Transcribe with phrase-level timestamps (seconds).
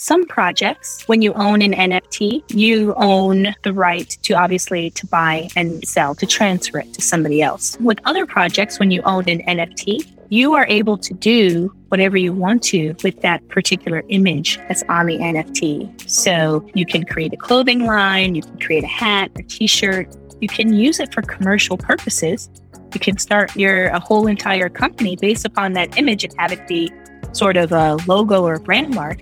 [0.00, 5.50] some projects, when you own an NFT, you own the right to obviously to buy
[5.56, 7.76] and sell, to transfer it to somebody else.
[7.80, 12.32] With other projects, when you own an NFT, you are able to do whatever you
[12.32, 16.08] want to with that particular image that's on the NFT.
[16.08, 20.48] So you can create a clothing line, you can create a hat, a t-shirt, you
[20.48, 22.48] can use it for commercial purposes.
[22.94, 26.66] You can start your a whole entire company based upon that image and have it
[26.66, 26.90] be
[27.32, 29.18] sort of a logo or brand mark.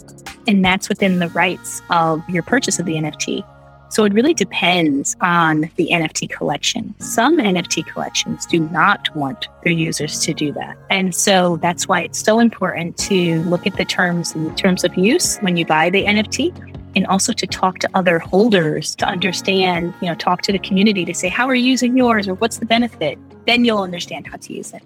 [0.46, 3.44] And that's within the rights of your purchase of the NFT.
[3.90, 6.94] So it really depends on the NFT collection.
[6.98, 10.76] Some NFT collections do not want their users to do that.
[10.90, 14.84] And so that's why it's so important to look at the terms and the terms
[14.84, 16.54] of use when you buy the NFT
[16.96, 21.04] and also to talk to other holders to understand, you know, talk to the community
[21.06, 23.18] to say, how are you using yours or what's the benefit?
[23.46, 24.82] Then you'll understand how to use it.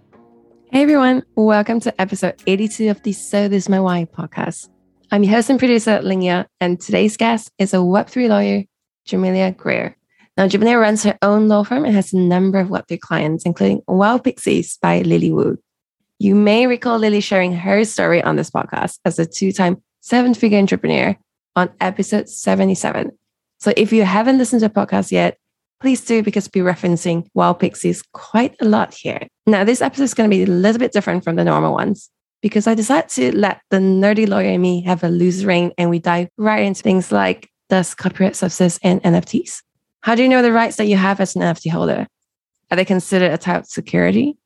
[0.73, 4.71] Hey everyone, welcome to episode 82 of the So This My Why podcast.
[5.11, 8.65] I'm your host and producer, Linya, and today's guest is a Web3 lawyer
[9.07, 9.95] Jamelia Greer.
[10.39, 13.83] Now, Jamelia runs her own law firm and has a number of Web3 clients, including
[13.87, 15.59] Wild Pixies by Lily Wu.
[16.19, 20.33] You may recall Lily sharing her story on this podcast as a two time seven
[20.33, 21.15] figure entrepreneur
[21.55, 23.11] on episode 77.
[23.61, 25.37] So if you haven't listened to the podcast yet,
[25.83, 29.27] please do because we're referencing Wild Pixies quite a lot here.
[29.49, 32.09] Now, this episode is going to be a little bit different from the normal ones
[32.41, 35.91] because I decided to let the nerdy lawyer in me have a loose rein and
[35.91, 39.63] we dive right into things like does copyright subsist in NFTs?
[40.03, 42.07] How do you know the rights that you have as an NFT holder?
[42.71, 44.37] Are they considered a type of security?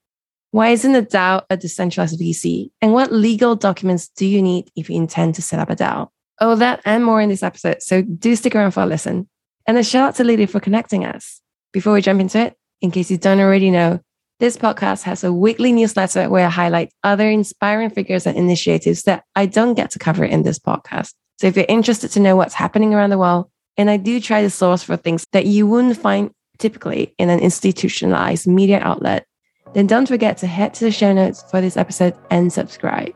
[0.52, 2.70] Why isn't a DAO a decentralized VC?
[2.80, 6.08] And what legal documents do you need if you intend to set up a DAO?
[6.40, 7.82] Oh, that and more in this episode.
[7.82, 9.28] So do stick around for a listen.
[9.66, 11.40] And a shout out to Lily for connecting us.
[11.72, 14.00] Before we jump into it, in case you don't already know,
[14.38, 19.24] this podcast has a weekly newsletter where I highlight other inspiring figures and initiatives that
[19.34, 21.14] I don't get to cover in this podcast.
[21.38, 24.42] So if you're interested to know what's happening around the world, and I do try
[24.42, 29.26] to source for things that you wouldn't find typically in an institutionalized media outlet,
[29.74, 33.14] then don't forget to head to the show notes for this episode and subscribe.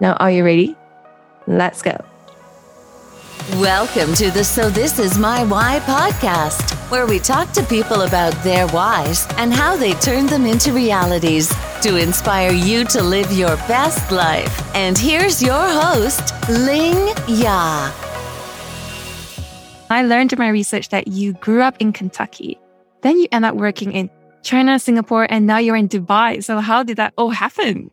[0.00, 0.76] Now, are you ready?
[1.46, 1.96] Let's go.
[3.44, 8.32] Welcome to the So This Is My Why podcast, where we talk to people about
[8.42, 13.56] their whys and how they turn them into realities to inspire you to live your
[13.68, 14.74] best life.
[14.74, 17.92] And here's your host, Ling Ya.
[19.90, 22.58] I learned in my research that you grew up in Kentucky.
[23.02, 24.10] Then you end up working in
[24.42, 26.42] China, Singapore, and now you're in Dubai.
[26.42, 27.92] So, how did that all happen?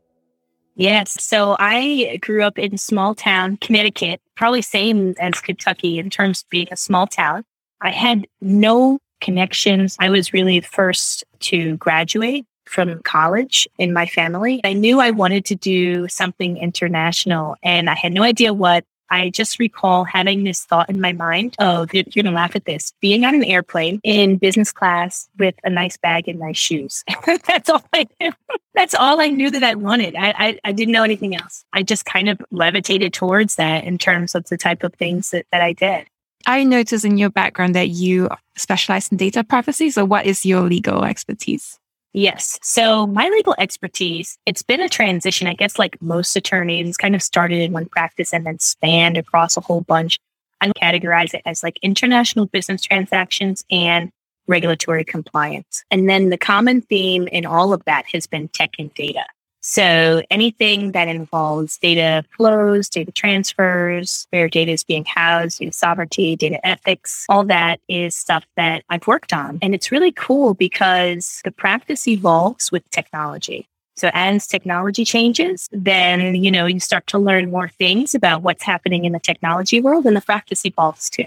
[0.76, 1.24] Yes.
[1.24, 6.50] So I grew up in small town, Connecticut, probably same as Kentucky in terms of
[6.50, 7.44] being a small town.
[7.82, 9.96] I had no connections.
[10.00, 14.62] I was really the first to graduate from college in my family.
[14.64, 18.86] I knew I wanted to do something international and I had no idea what.
[19.14, 22.66] I just recall having this thought in my mind of, you're going to laugh at
[22.66, 27.04] this, being on an airplane in business class with a nice bag and nice shoes.
[27.48, 28.32] That's all I knew.
[28.74, 30.16] That's all I knew that I wanted.
[30.16, 31.64] I, I, I, didn't know anything else.
[31.74, 35.46] I just kind of levitated towards that in terms of the type of things that,
[35.52, 36.08] that I did.
[36.48, 39.92] I noticed in your background that you specialize in data privacy.
[39.92, 41.80] So, what is your legal expertise?
[42.14, 42.60] Yes.
[42.62, 47.24] So my legal expertise, it's been a transition, I guess, like most attorneys, kind of
[47.24, 50.20] started in one practice and then spanned across a whole bunch.
[50.62, 54.12] I categorize it as like international business transactions and
[54.48, 55.84] regulatory compliance.
[55.90, 59.26] And then the common theme in all of that has been tech and data.
[59.66, 66.36] So anything that involves data flows, data transfers, where data is being housed, data sovereignty,
[66.36, 69.60] data ethics, all that is stuff that I've worked on.
[69.62, 73.66] And it's really cool because the practice evolves with technology.
[73.96, 78.64] So as technology changes, then, you know, you start to learn more things about what's
[78.64, 81.26] happening in the technology world and the practice evolves too.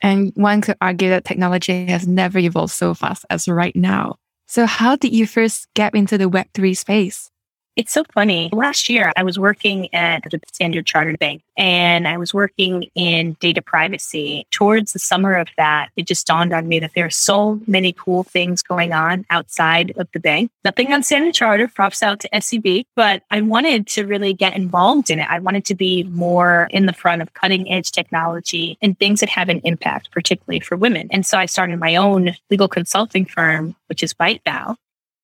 [0.00, 4.14] And one could argue that technology has never evolved so fast as right now.
[4.46, 7.32] So how did you first get into the Web3 space?
[7.78, 8.50] It's so funny.
[8.52, 13.36] Last year, I was working at the Standard Chartered Bank and I was working in
[13.38, 14.48] data privacy.
[14.50, 17.92] Towards the summer of that, it just dawned on me that there are so many
[17.92, 20.50] cool things going on outside of the bank.
[20.64, 25.08] Nothing on Standard Chartered, props out to SCB, but I wanted to really get involved
[25.08, 25.28] in it.
[25.30, 29.28] I wanted to be more in the front of cutting edge technology and things that
[29.28, 31.06] have an impact, particularly for women.
[31.12, 34.76] And so I started my own legal consulting firm, which is ByteDAO.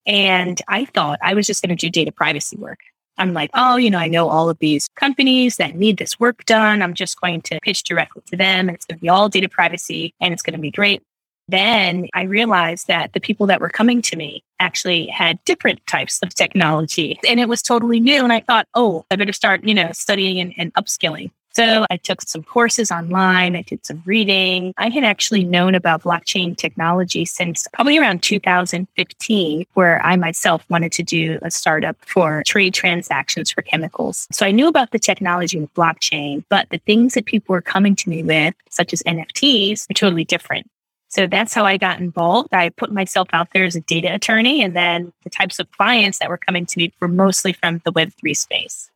[0.06, 2.80] And I thought I was just going to do data privacy work.
[3.16, 6.44] I'm like, oh, you know, I know all of these companies that need this work
[6.46, 6.82] done.
[6.82, 9.48] I'm just going to pitch directly to them and it's going to be all data
[9.48, 11.02] privacy and it's going to be great.
[11.46, 16.20] Then I realized that the people that were coming to me actually had different types
[16.22, 18.24] of technology and it was totally new.
[18.24, 21.30] And I thought, oh, I better start, you know, studying and, and upskilling.
[21.56, 23.54] So I took some courses online.
[23.54, 24.74] I did some reading.
[24.76, 30.90] I had actually known about blockchain technology since probably around 2015, where I myself wanted
[30.92, 34.26] to do a startup for trade transactions for chemicals.
[34.32, 37.94] So I knew about the technology of blockchain, but the things that people were coming
[37.96, 40.68] to me with, such as NFTs, are totally different.
[41.08, 42.52] So that's how I got involved.
[42.52, 46.18] I put myself out there as a data attorney, and then the types of clients
[46.18, 48.90] that were coming to me were mostly from the Web3 space.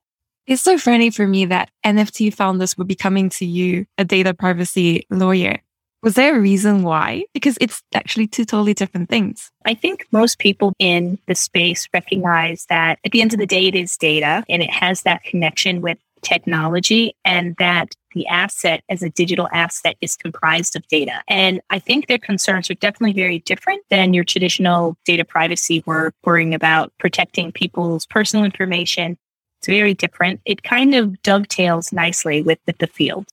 [0.49, 4.33] It's so funny for me that NFT founders would be coming to you, a data
[4.33, 5.59] privacy lawyer.
[6.03, 7.27] Was there a reason why?
[7.35, 9.51] Because it's actually two totally different things.
[9.67, 13.67] I think most people in the space recognize that at the end of the day,
[13.67, 19.03] it is data and it has that connection with technology and that the asset as
[19.03, 21.21] a digital asset is comprised of data.
[21.29, 26.15] And I think their concerns are definitely very different than your traditional data privacy work,
[26.25, 29.19] worrying about protecting people's personal information
[29.59, 30.41] it's very different.
[30.45, 33.29] It kind of dovetails nicely with, with the field.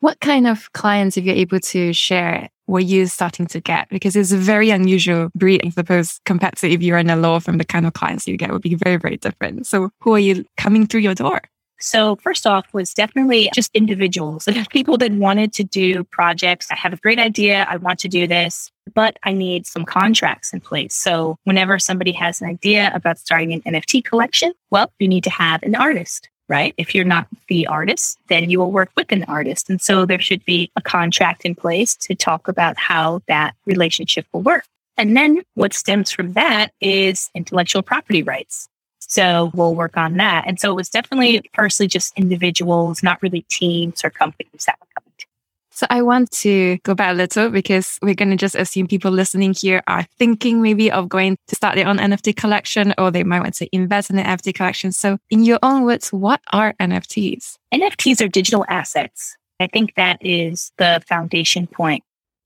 [0.00, 3.88] What kind of clients, if you're able to share, were you starting to get?
[3.88, 7.40] Because it's a very unusual breed, I suppose, compared to if you're in a law
[7.40, 9.66] firm, the kind of clients you get would be very, very different.
[9.66, 11.40] So who are you coming through your door?
[11.80, 16.68] So first off was definitely just individuals, people that wanted to do projects.
[16.70, 17.66] I have a great idea.
[17.68, 20.94] I want to do this, but I need some contracts in place.
[20.94, 25.30] So whenever somebody has an idea about starting an NFT collection, well, you need to
[25.30, 26.28] have an artist.
[26.50, 26.72] Right.
[26.78, 29.68] If you're not the artist, then you will work with an artist.
[29.68, 34.24] And so there should be a contract in place to talk about how that relationship
[34.32, 34.64] will work.
[34.96, 38.66] And then what stems from that is intellectual property rights.
[38.98, 40.44] So we'll work on that.
[40.46, 44.86] And so it was definitely personally just individuals, not really teams or companies that were
[44.94, 45.26] coming to.
[45.70, 49.12] So I want to go back a little because we're going to just assume people
[49.12, 53.22] listening here are thinking maybe of going to start their own NFT collection or they
[53.22, 54.90] might want to invest in an NFT collection.
[54.92, 57.56] So in your own words, what are NFTs?
[57.72, 59.36] NFTs are digital assets.
[59.60, 62.02] I think that is the foundation point.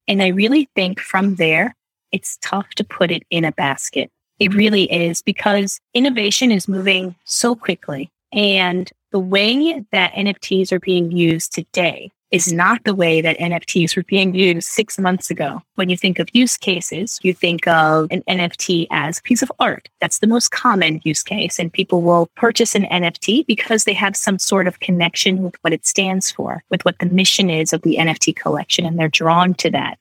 [0.06, 1.74] And I really think from there,
[2.10, 4.10] it's tough to put it in a basket.
[4.42, 8.10] It really is because innovation is moving so quickly.
[8.32, 13.94] And the way that NFTs are being used today is not the way that NFTs
[13.94, 15.62] were being used six months ago.
[15.76, 19.52] When you think of use cases, you think of an NFT as a piece of
[19.60, 19.88] art.
[20.00, 21.60] That's the most common use case.
[21.60, 25.72] And people will purchase an NFT because they have some sort of connection with what
[25.72, 29.54] it stands for, with what the mission is of the NFT collection, and they're drawn
[29.54, 29.98] to that.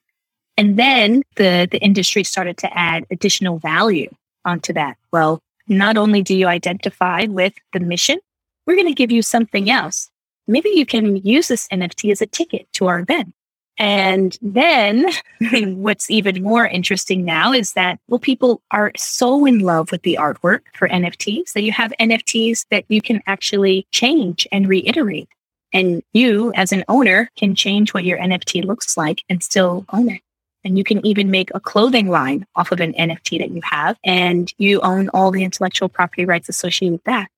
[0.58, 4.10] And then the, the industry started to add additional value
[4.46, 4.98] onto that?
[5.12, 8.20] Well, not only do you identify with the mission,
[8.66, 10.10] we're going to give you something else.
[10.48, 13.34] Maybe you can use this NFT as a ticket to our event.
[13.78, 15.06] And then
[15.82, 20.18] what's even more interesting now is that, well, people are so in love with the
[20.20, 25.30] artwork for NFTs that you have NFTs that you can actually change and reiterate.
[25.74, 30.10] And you, as an owner, can change what your NFT looks like and still own
[30.10, 30.22] it.
[30.64, 33.98] And you can even make a clothing line off of an NFT that you have,
[34.04, 37.30] and you own all the intellectual property rights associated with that.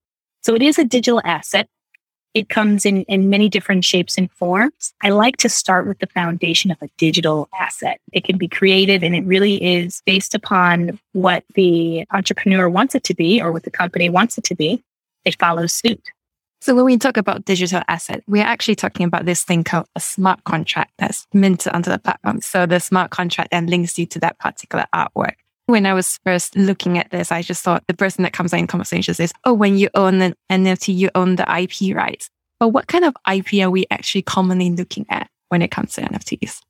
[0.42, 1.68] So it is a digital asset.
[2.34, 4.92] It comes in, in many different shapes and forms.
[5.00, 8.00] I like to start with the foundation of a digital asset.
[8.12, 13.04] It can be created and it really is based upon what the entrepreneur wants it
[13.04, 14.82] to be or what the company wants it to be.
[15.24, 16.10] It follows suit.
[16.64, 20.00] So when we talk about digital asset, we're actually talking about this thing called a
[20.00, 22.40] smart contract that's minted onto the platform.
[22.40, 25.34] So the smart contract then links you to that particular artwork.
[25.66, 28.66] When I was first looking at this, I just thought the person that comes in
[28.66, 32.30] conversation says, oh, when you own an NFT, you own the IP rights.
[32.58, 36.00] But what kind of IP are we actually commonly looking at when it comes to
[36.00, 36.60] NFTs?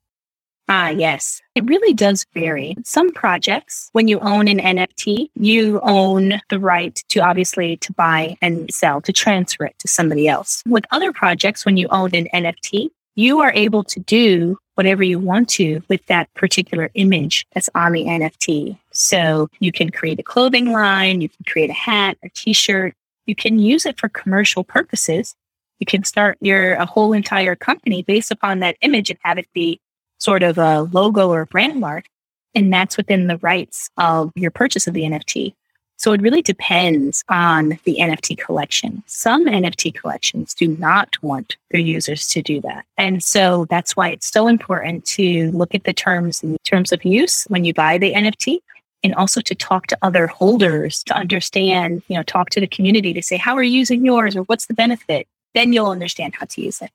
[0.67, 1.41] Ah, yes.
[1.53, 2.75] It really does vary.
[2.83, 8.35] Some projects, when you own an NFT, you own the right to obviously to buy
[8.41, 10.63] and sell, to transfer it to somebody else.
[10.67, 15.19] With other projects, when you own an NFT, you are able to do whatever you
[15.19, 18.77] want to with that particular image that's on the NFT.
[18.91, 22.93] So you can create a clothing line, you can create a hat, a t-shirt,
[23.25, 25.35] you can use it for commercial purposes.
[25.79, 29.47] You can start your a whole entire company based upon that image and have it
[29.53, 29.79] be
[30.19, 32.05] sort of a logo or brand mark.
[32.53, 35.53] And that's within the rights of your purchase of the NFT.
[35.97, 39.01] So it really depends on the NFT collection.
[39.05, 42.85] Some NFT collections do not want their users to do that.
[42.97, 47.05] And so that's why it's so important to look at the terms in terms of
[47.05, 48.59] use when you buy the NFT
[49.03, 53.13] and also to talk to other holders to understand, you know, talk to the community
[53.13, 55.27] to say, how are you using yours or what's the benefit?
[55.53, 56.91] Then you'll understand how to use it.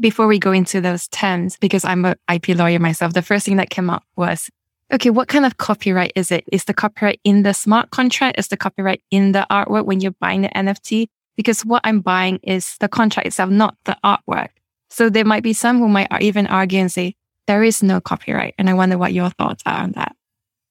[0.00, 3.56] Before we go into those terms, because I'm an IP lawyer myself, the first thing
[3.56, 4.50] that came up was,
[4.92, 6.44] okay, what kind of copyright is it?
[6.50, 8.38] Is the copyright in the smart contract?
[8.38, 11.08] Is the copyright in the artwork when you're buying the NFT?
[11.36, 14.48] because what I'm buying is the contract itself, not the artwork.
[14.90, 17.14] So there might be some who might even argue and say,
[17.46, 18.54] there is no copyright.
[18.58, 20.16] And I wonder what your thoughts are on that.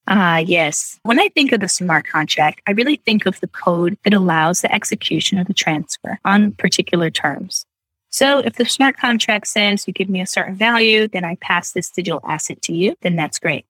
[0.07, 0.99] Ah, uh, yes.
[1.03, 4.61] When I think of the smart contract, I really think of the code that allows
[4.61, 7.65] the execution of the transfer on particular terms.
[8.15, 11.73] So if the smart contract says you give me a certain value, then I pass
[11.73, 13.65] this digital asset to you, then that's great.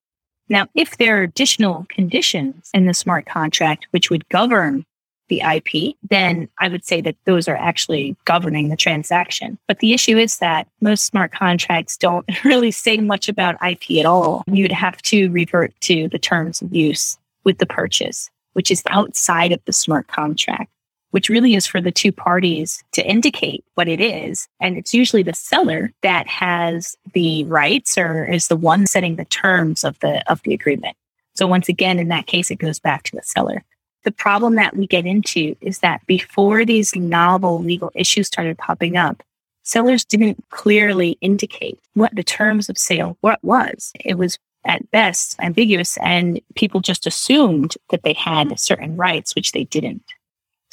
[0.49, 4.85] Now, if there are additional conditions in the smart contract which would govern
[5.29, 9.57] the IP, then I would say that those are actually governing the transaction.
[9.67, 14.05] But the issue is that most smart contracts don't really say much about IP at
[14.05, 14.43] all.
[14.45, 19.51] You'd have to revert to the terms of use with the purchase, which is outside
[19.51, 20.69] of the smart contract,
[21.15, 24.49] which really is for the two parties to indicate what it is.
[24.59, 29.23] And it's usually the seller that has the rights or is the one setting the
[29.23, 30.97] terms of the of the agreement.
[31.35, 33.63] So once again, in that case, it goes back to the seller
[34.05, 38.95] the problem that we get into is that before these novel legal issues started popping
[38.95, 39.23] up,
[39.63, 43.91] sellers didn't clearly indicate what the terms of sale what was.
[43.99, 48.55] It was at best ambiguous and people just assumed that they had mm-hmm.
[48.57, 50.03] certain rights, which they didn't.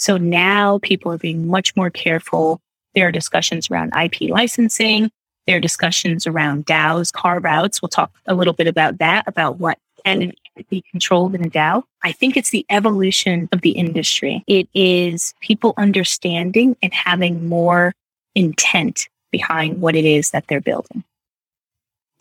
[0.02, 2.61] So now people are being much more careful.
[2.97, 5.12] There are discussions around IP licensing.
[5.47, 7.80] There are discussions around DAOs, carve outs.
[7.80, 10.32] We'll talk a little bit about that, about what can
[10.68, 11.85] be controlled in a DAO.
[12.02, 14.42] I think it's the evolution of the industry.
[14.49, 17.94] It is people understanding and having more
[18.35, 21.04] intent behind what it is that they're building.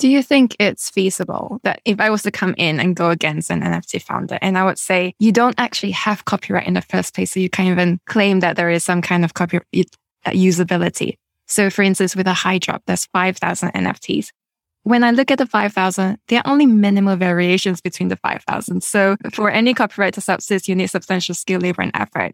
[0.01, 3.51] Do you think it's feasible that if I was to come in and go against
[3.51, 7.13] an NFT founder and I would say, you don't actually have copyright in the first
[7.13, 9.67] place, so you can't even claim that there is some kind of copyright
[10.25, 11.17] uh, usability?
[11.47, 14.29] So, for instance, with a high drop, there's 5,000 NFTs
[14.83, 18.81] when I look at the 5,000, there are only minimal variations between the 5,000.
[18.81, 22.33] So for any copyright to subsist, you need substantial skill, labor, and effort.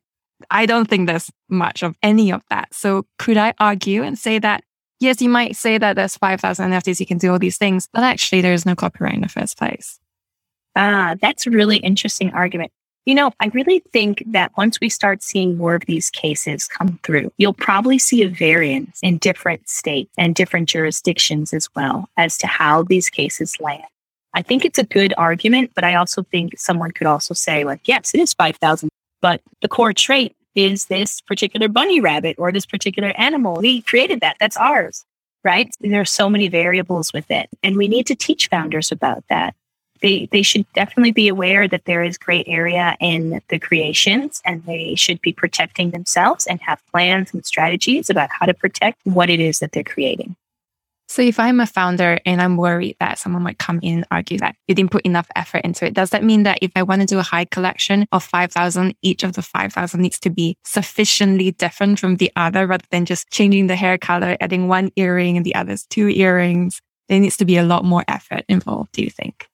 [0.49, 2.73] I don't think there's much of any of that.
[2.73, 4.63] So could I argue and say that,
[4.99, 8.03] yes, you might say that there's 5,000 NFTs, you can do all these things, but
[8.03, 9.99] actually there is no copyright in the first place.
[10.75, 12.71] Ah, that's a really interesting argument.
[13.05, 16.99] You know, I really think that once we start seeing more of these cases come
[17.03, 22.37] through, you'll probably see a variance in different states and different jurisdictions as well as
[22.39, 23.85] to how these cases land.
[24.33, 27.87] I think it's a good argument, but I also think someone could also say, like,
[27.87, 28.89] yes, it is 5,000,
[29.21, 33.57] but the core trait is this particular bunny rabbit or this particular animal.
[33.61, 34.37] We created that.
[34.39, 35.05] That's ours,
[35.43, 35.69] right?
[35.79, 37.47] There are so many variables with it.
[37.61, 39.55] And we need to teach founders about that
[40.01, 44.63] they they should definitely be aware that there is gray area in the creations and
[44.65, 49.29] they should be protecting themselves and have plans and strategies about how to protect what
[49.29, 50.35] it is that they're creating.
[51.09, 54.37] So if I'm a founder and I'm worried that someone might come in and argue
[54.39, 57.01] that you didn't put enough effort into it, does that mean that if I want
[57.01, 61.51] to do a high collection of 5,000, each of the 5,000 needs to be sufficiently
[61.51, 65.45] different from the other rather than just changing the hair color, adding one earring and
[65.45, 66.81] the others two earrings?
[67.07, 69.47] There needs to be a lot more effort involved, do you think?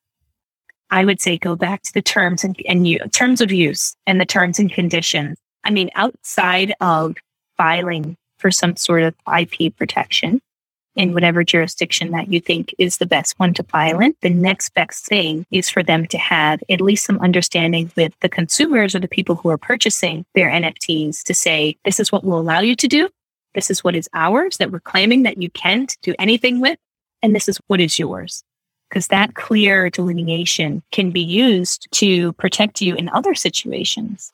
[0.89, 4.19] I would say go back to the terms and, and you, terms of use and
[4.19, 5.38] the terms and conditions.
[5.63, 7.15] I mean, outside of
[7.57, 10.41] filing for some sort of IP protection
[10.95, 14.73] in whatever jurisdiction that you think is the best one to file in, the next
[14.73, 19.00] best thing is for them to have at least some understanding with the consumers or
[19.00, 22.75] the people who are purchasing their NFTs to say, this is what we'll allow you
[22.75, 23.09] to do.
[23.55, 26.77] This is what is ours that we're claiming that you can't do anything with.
[27.21, 28.43] And this is what is yours
[28.89, 34.31] because that clear delineation can be used to protect you in other situations.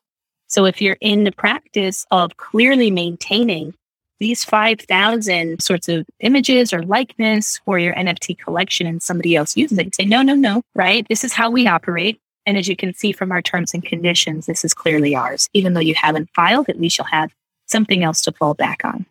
[0.47, 3.73] So if you're in the practice of clearly maintaining
[4.19, 9.77] these 5,000 sorts of images or likeness for your NFT collection and somebody else uses
[9.77, 11.05] it, you say, no, no, no, right?
[11.09, 12.19] This is how we operate.
[12.45, 15.49] And as you can see from our terms and conditions, this is clearly ours.
[15.53, 17.31] Even though you haven't filed, at least you'll have
[17.65, 19.05] something else to fall back on.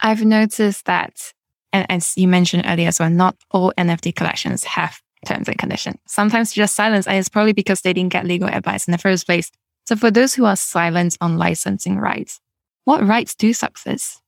[0.00, 1.32] I've noticed that
[1.72, 5.98] and as you mentioned earlier as well, not all NFT collections have terms and conditions.
[6.06, 9.26] Sometimes just silence, and it's probably because they didn't get legal advice in the first
[9.26, 9.50] place.
[9.86, 12.40] So for those who are silent on licensing rights,
[12.84, 14.19] what rights do subsist?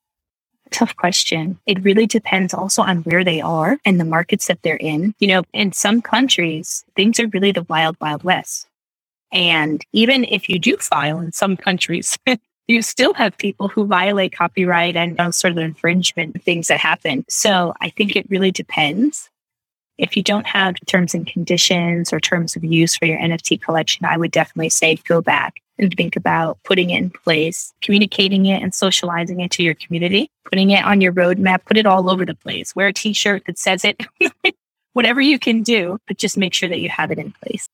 [0.73, 1.59] Tough question.
[1.67, 5.15] It really depends also on where they are and the markets that they're in.
[5.19, 8.67] You know, in some countries, things are really the wild, wild west.
[9.33, 12.19] And even if you do file in some countries,
[12.69, 17.25] you still have people who violate copyright and sort of infringement things that happen.
[17.29, 19.31] So I think it really depends.
[19.99, 24.07] If you don't have terms and conditions or terms of use for your NFT collection,
[24.07, 28.63] I would definitely say go back and think about putting it in place, communicating it
[28.63, 32.25] and socializing it to your community, putting it on your roadmap, put it all over
[32.25, 32.75] the place.
[32.77, 34.01] Wear a t shirt that says it,
[34.93, 37.69] whatever you can do, but just make sure that you have it in place.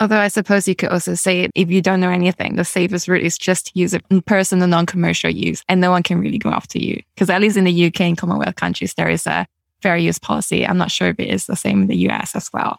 [0.00, 3.22] Although I suppose you could also say if you don't know anything, the safest route
[3.22, 6.50] is just to use it in personal, non-commercial use, and no one can really go
[6.50, 7.00] after you.
[7.14, 9.46] Because at least in the UK and Commonwealth countries, there is a
[9.80, 10.66] fair use policy.
[10.66, 12.78] I'm not sure if it is the same in the US as well.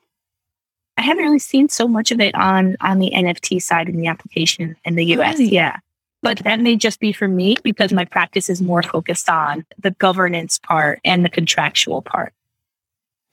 [0.98, 4.08] I haven't really seen so much of it on on the NFT side in the
[4.08, 5.38] application in the US.
[5.38, 5.52] Really?
[5.52, 5.78] Yeah.
[6.22, 9.92] But that may just be for me because my practice is more focused on the
[9.92, 12.34] governance part and the contractual part.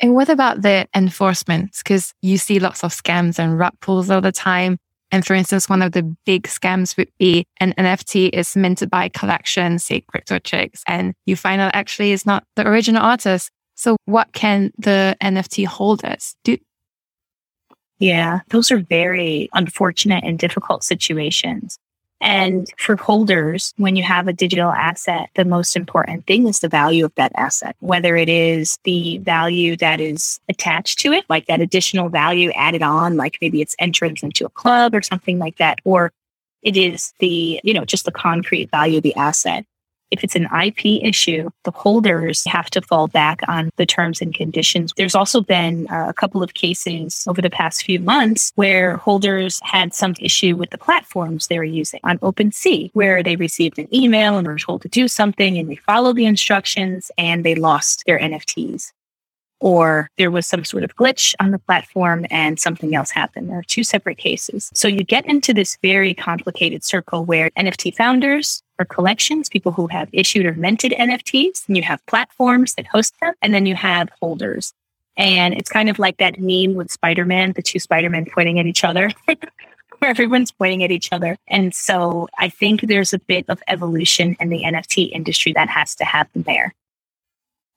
[0.01, 1.77] And what about the enforcement?
[1.79, 4.79] Because you see lots of scams and rug pulls all the time.
[5.13, 9.09] And for instance, one of the big scams would be an NFT is minted by
[9.09, 13.51] collection, say Crypto Chicks, and you find out actually it's not the original artist.
[13.75, 16.57] So what can the NFT holders do?
[18.01, 21.79] Yeah, those are very unfortunate and difficult situations.
[22.23, 26.69] And for holders, when you have a digital asset, the most important thing is the
[26.69, 31.47] value of that asset, whether it is the value that is attached to it, like
[31.47, 35.57] that additional value added on, like maybe it's entrance into a club or something like
[35.57, 36.13] that, or
[36.63, 39.65] it is the, you know, just the concrete value of the asset.
[40.11, 44.35] If it's an IP issue, the holders have to fall back on the terms and
[44.35, 44.93] conditions.
[44.97, 49.61] There's also been uh, a couple of cases over the past few months where holders
[49.63, 53.93] had some issue with the platforms they were using on OpenSea, where they received an
[53.95, 58.03] email and were told to do something and they followed the instructions and they lost
[58.07, 58.93] their NFTs
[59.61, 63.49] or there was some sort of glitch on the platform and something else happened.
[63.49, 64.71] There are two separate cases.
[64.75, 69.87] So you get into this very complicated circle where NFT founders or collections, people who
[69.89, 73.75] have issued or minted NFTs, and you have platforms that host them, and then you
[73.75, 74.73] have holders.
[75.17, 78.59] And it's kind of like that meme with Spider Man, the two Spider Men pointing
[78.59, 79.11] at each other.
[80.01, 81.37] where everyone's pointing at each other.
[81.47, 85.95] And so I think there's a bit of evolution in the NFT industry that has
[85.97, 86.75] to happen there.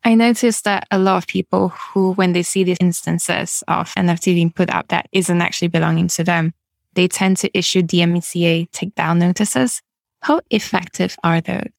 [0.06, 4.36] I noticed that a lot of people who, when they see these instances of NFT
[4.36, 6.54] being put out that isn't actually belonging to them,
[6.94, 9.82] they tend to issue DMCA takedown notices.
[10.22, 11.70] How effective are those?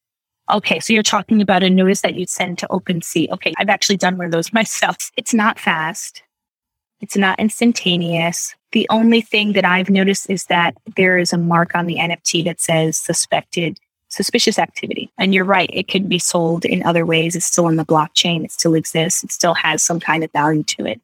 [0.50, 3.30] Okay, so you're talking about a notice that you send to OpenSea.
[3.30, 5.10] Okay, I've actually done one of those myself.
[5.16, 6.22] It's not fast.
[7.00, 8.54] It's not instantaneous.
[8.72, 12.44] The only thing that I've noticed is that there is a mark on the NFT
[12.44, 13.78] that says suspected
[14.14, 15.10] suspicious activity.
[15.18, 17.36] And you're right, it could be sold in other ways.
[17.36, 20.62] It's still in the blockchain, it still exists, it still has some kind of value
[20.64, 21.00] to it.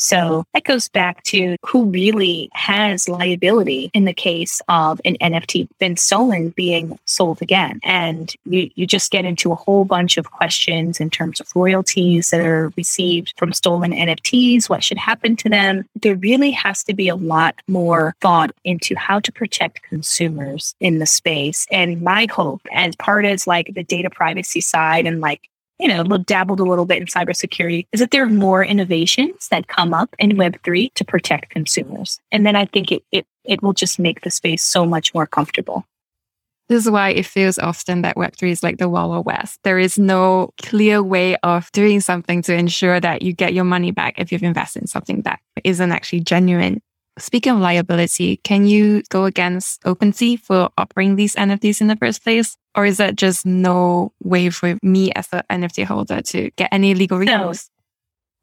[0.00, 5.68] So that goes back to who really has liability in the case of an NFT
[5.78, 7.80] been stolen being sold again.
[7.84, 12.30] And you, you just get into a whole bunch of questions in terms of royalties
[12.30, 15.84] that are received from stolen NFTs, what should happen to them.
[15.94, 20.98] There really has to be a lot more thought into how to protect consumers in
[20.98, 21.66] the space.
[21.70, 25.49] And my hope, as part as like the data privacy side and like
[25.80, 29.66] you know, dabbled a little bit in cybersecurity is that there are more innovations that
[29.66, 32.20] come up in Web3 to protect consumers.
[32.30, 35.26] And then I think it, it, it will just make the space so much more
[35.26, 35.86] comfortable.
[36.68, 39.58] This is why it feels often that Web3 is like the Wild, Wild West.
[39.64, 43.90] There is no clear way of doing something to ensure that you get your money
[43.90, 46.80] back if you've invested in something that isn't actually genuine.
[47.18, 52.22] Speaking of liability, can you go against OpenSea for offering these NFTs in the first
[52.22, 52.56] place?
[52.74, 56.94] Or is that just no way for me as an NFT holder to get any
[56.94, 57.68] legal recourse?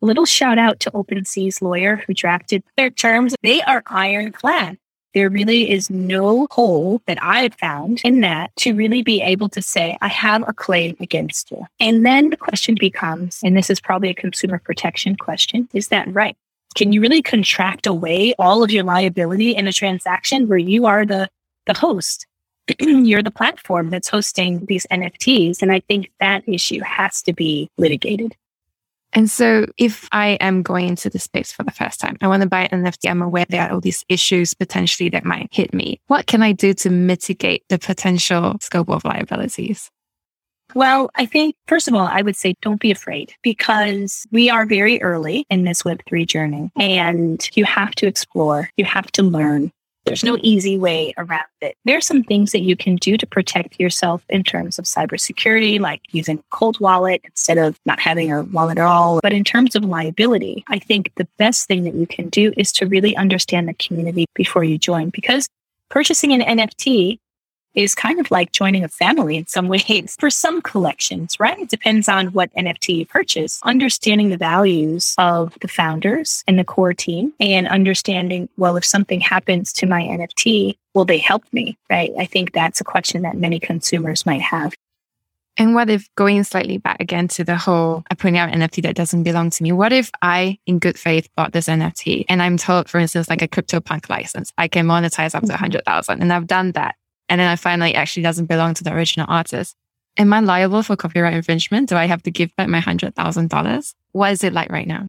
[0.02, 0.08] No.
[0.08, 3.36] Little shout out to OpenSea's lawyer who drafted their terms.
[3.42, 4.78] They are ironclad.
[5.14, 9.62] There really is no hole that I've found in that to really be able to
[9.62, 11.66] say, I have a claim against you.
[11.80, 16.14] And then the question becomes, and this is probably a consumer protection question, is that
[16.14, 16.38] right?
[16.76, 21.06] Can you really contract away all of your liability in a transaction where you are
[21.06, 21.30] the,
[21.66, 22.28] the host?
[22.80, 25.62] You're the platform that's hosting these NFTs.
[25.62, 28.36] And I think that issue has to be litigated.
[29.14, 32.44] And so if I am going into the space for the first time, I want
[32.44, 35.74] to buy an NFT, I'm aware there are all these issues potentially that might hit
[35.74, 36.02] me.
[36.08, 39.90] What can I do to mitigate the potential scope of liabilities?
[40.76, 44.66] Well, I think, first of all, I would say don't be afraid because we are
[44.66, 49.72] very early in this Web3 journey and you have to explore, you have to learn.
[50.06, 51.76] There's no easy way around it.
[51.84, 55.82] There are some things that you can do to protect yourself in terms of cybersecurity,
[55.82, 59.20] like using a cold wallet instead of not having a wallet at all.
[59.22, 62.72] But in terms of liability, I think the best thing that you can do is
[62.74, 65.50] to really understand the community before you join because
[65.90, 67.20] purchasing an NFT
[67.78, 71.60] is kind of like joining a family in some ways for some collections, right?
[71.60, 73.60] It depends on what NFT you purchase.
[73.64, 79.22] Understanding the values of the founders and the core team and understanding, well, if something
[79.22, 81.78] happens to my NFT, will they help me?
[81.90, 82.12] Right.
[82.18, 84.74] I think that's a question that many consumers might have.
[85.60, 88.84] And what if going slightly back again to the whole I putting out an NFT
[88.84, 89.72] that doesn't belong to me?
[89.72, 93.42] What if I, in good faith, bought this NFT and I'm told, for instance, like
[93.42, 96.96] a CryptoPunk license, I can monetize up to 100,000 and I've done that.
[97.30, 99.76] And then I find like actually doesn't belong to the original artist.
[100.18, 101.90] Am I liable for copyright infringement?
[101.90, 103.94] Do I have to give back my $100,000?
[104.14, 105.08] What is it like right now?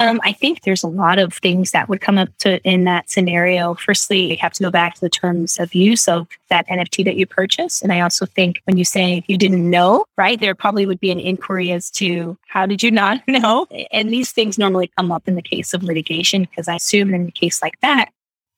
[0.00, 3.08] Um, I think there's a lot of things that would come up to in that
[3.08, 3.74] scenario.
[3.74, 7.16] Firstly, you have to go back to the terms of use of that NFT that
[7.16, 7.80] you purchase.
[7.80, 11.12] And I also think when you say you didn't know, right, there probably would be
[11.12, 13.66] an inquiry as to how did you not know?
[13.92, 17.28] And these things normally come up in the case of litigation because I assume in
[17.28, 18.10] a case like that,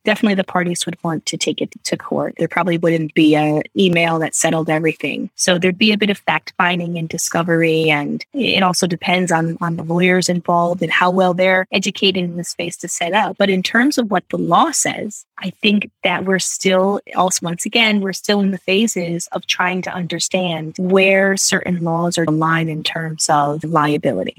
[0.07, 2.35] definitely the parties would want to take it to court.
[2.39, 5.29] There probably wouldn't be an email that settled everything.
[5.35, 7.91] So there'd be a bit of fact finding and discovery.
[7.91, 12.37] And it also depends on, on the lawyers involved and how well they're educated in
[12.37, 13.37] the space to set up.
[13.37, 17.67] But in terms of what the law says, I think that we're still also, once
[17.67, 22.71] again, we're still in the phases of trying to understand where certain laws are aligned
[22.71, 24.37] in terms of liability.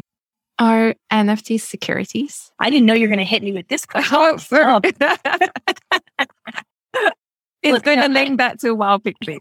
[0.59, 2.51] Are NFT securities?
[2.59, 4.17] I didn't know you were going to hit me with this question.
[4.17, 4.79] Oh, oh.
[4.81, 4.81] sure.
[7.61, 9.39] it's going to link back to Wild quickly.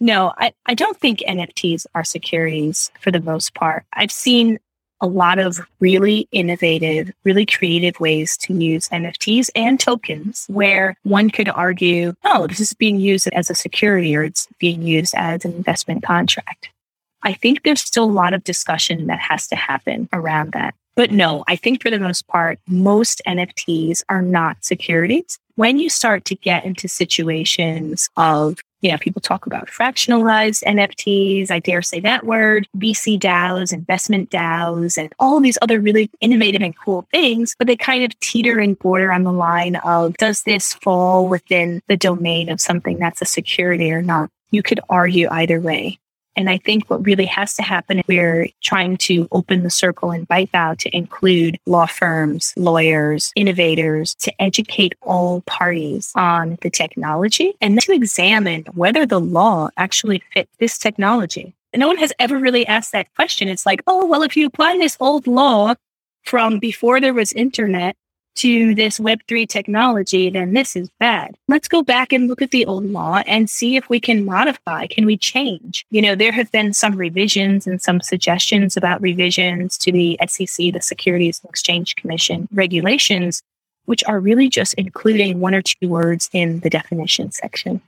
[0.00, 3.84] no, I, I don't think NFTs are securities for the most part.
[3.92, 4.58] I've seen
[5.02, 11.28] a lot of really innovative, really creative ways to use NFTs and tokens where one
[11.28, 15.44] could argue, oh, this is being used as a security or it's being used as
[15.44, 16.70] an investment contract.
[17.22, 20.74] I think there's still a lot of discussion that has to happen around that.
[20.94, 25.38] But no, I think for the most part, most NFTs are not securities.
[25.54, 31.50] When you start to get into situations of, you know, people talk about fractionalized NFTs,
[31.50, 36.62] I dare say that word, VC DAOs, investment DAOs, and all these other really innovative
[36.62, 40.42] and cool things, but they kind of teeter and border on the line of does
[40.42, 44.30] this fall within the domain of something that's a security or not?
[44.50, 45.98] You could argue either way.
[46.36, 50.26] And I think what really has to happen, we're trying to open the circle and
[50.26, 57.54] bite out to include law firms, lawyers, innovators, to educate all parties on the technology
[57.60, 61.54] and to examine whether the law actually fit this technology.
[61.74, 63.48] no one has ever really asked that question.
[63.48, 65.74] It's like, oh, well, if you apply this old law
[66.24, 67.96] from before there was internet
[68.36, 71.36] to this Web3 technology, then this is bad.
[71.48, 74.86] Let's go back and look at the old law and see if we can modify.
[74.86, 75.84] Can we change?
[75.90, 80.72] You know, there have been some revisions and some suggestions about revisions to the SEC,
[80.72, 83.42] the Securities and Exchange Commission regulations,
[83.84, 87.80] which are really just including one or two words in the definition section.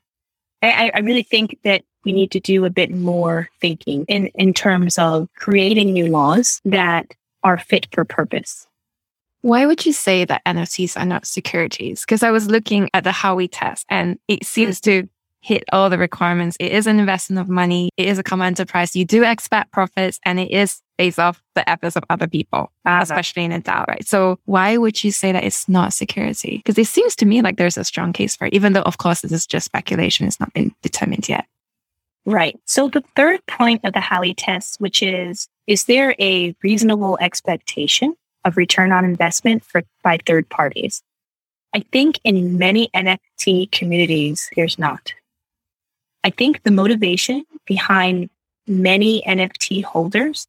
[0.62, 4.54] I, I really think that we need to do a bit more thinking in, in
[4.54, 8.66] terms of creating new laws that are fit for purpose
[9.44, 12.00] why would you say that NFTs are not securities?
[12.00, 15.06] Because I was looking at the Howey test and it seems to
[15.42, 16.56] hit all the requirements.
[16.58, 17.90] It is an investment of money.
[17.98, 18.96] It is a common enterprise.
[18.96, 23.00] You do expect profits and it is based off the efforts of other people, uh,
[23.02, 24.06] especially in a DAO, right?
[24.08, 26.62] So why would you say that it's not security?
[26.64, 28.96] Because it seems to me like there's a strong case for it, even though of
[28.96, 30.26] course this is just speculation.
[30.26, 31.44] It's not been determined yet.
[32.24, 32.58] Right.
[32.64, 38.14] So the third point of the Howey test, which is, is there a reasonable expectation
[38.44, 41.02] of return on investment for by third parties.
[41.74, 45.12] I think in many NFT communities, there's not.
[46.22, 48.30] I think the motivation behind
[48.66, 50.46] many NFT holders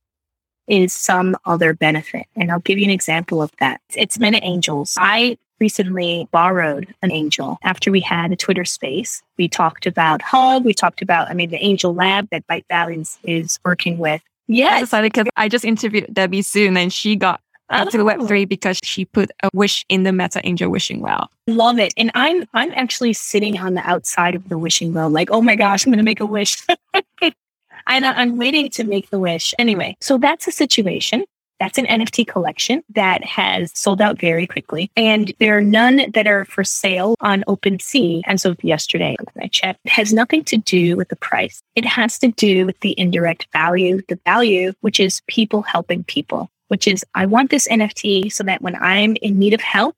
[0.68, 2.28] is some other benefit.
[2.36, 3.82] And I'll give you an example of that.
[3.96, 4.96] It's Meta Angels.
[4.98, 9.22] I recently borrowed an angel after we had a Twitter space.
[9.38, 10.66] We talked about Hug.
[10.66, 14.22] We talked about, I mean, the Angel Lab that Byte is, is working with.
[14.48, 14.92] Yes.
[14.92, 17.86] Because I just interviewed Debbie Soon and she got Ah.
[17.86, 21.30] to Web3 because she put a wish in the Meta Angel wishing well.
[21.48, 21.94] Love it.
[21.98, 25.56] And I'm I'm actually sitting on the outside of the wishing well, like, oh my
[25.56, 26.58] gosh, I'm gonna make a wish.
[27.22, 29.54] and I'm waiting to make the wish.
[29.58, 31.26] Anyway, so that's a situation.
[31.60, 34.92] That's an NFT collection that has sold out very quickly.
[34.98, 38.24] And there are none that are for sale on OpenSea.
[38.26, 41.62] And so yesterday, I checked, it has nothing to do with the price.
[41.76, 46.50] It has to do with the indirect value, the value, which is people helping people
[46.68, 49.96] which is I want this NFT so that when I'm in need of help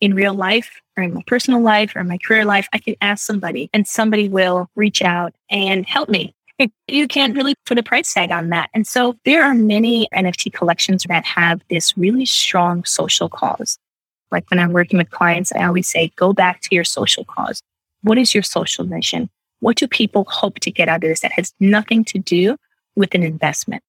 [0.00, 3.24] in real life or in my personal life or my career life, I can ask
[3.24, 6.34] somebody and somebody will reach out and help me.
[6.86, 8.70] You can't really put a price tag on that.
[8.74, 13.76] And so there are many NFT collections that have this really strong social cause.
[14.30, 17.60] Like when I'm working with clients, I always say, go back to your social cause.
[18.02, 19.30] What is your social mission?
[19.60, 22.56] What do people hope to get out of this that has nothing to do
[22.94, 23.82] with an investment?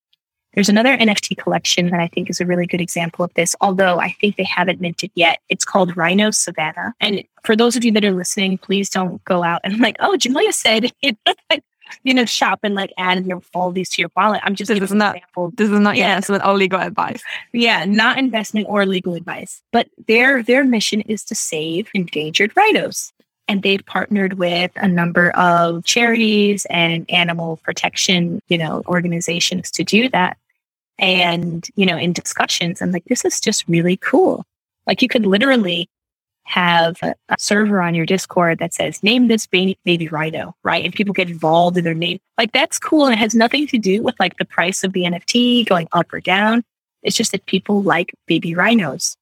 [0.56, 4.00] There's another NFT collection that I think is a really good example of this, although
[4.00, 5.40] I think they haven't minted yet.
[5.50, 6.94] It's called Rhino Savannah.
[7.00, 10.16] And for those of you that are listening, please don't go out and like, oh,
[10.18, 10.92] Jamelia said
[12.04, 14.42] you know, shop and like add your all these to your wallet.
[14.44, 15.52] I'm just this is not example.
[15.56, 16.14] this is not Yeah.
[16.16, 17.22] investment or legal advice.
[17.54, 19.62] Yeah, not investment or legal advice.
[19.72, 23.12] But their their mission is to save endangered rhinos.
[23.48, 29.84] And they've partnered with a number of charities and animal protection, you know, organizations to
[29.84, 30.38] do that.
[30.98, 34.46] And, you know, in discussions, I'm like, this is just really cool.
[34.88, 35.90] Like you could literally
[36.46, 40.86] have a, server on your Discord that says, name this baby, baby rhino, right?
[40.86, 42.20] And people get involved in their name.
[42.38, 43.06] Like that's cool.
[43.06, 46.14] And it has nothing to do with like the price of the NFT going up
[46.14, 46.64] or down.
[47.04, 49.18] It's just that people like baby rhinos.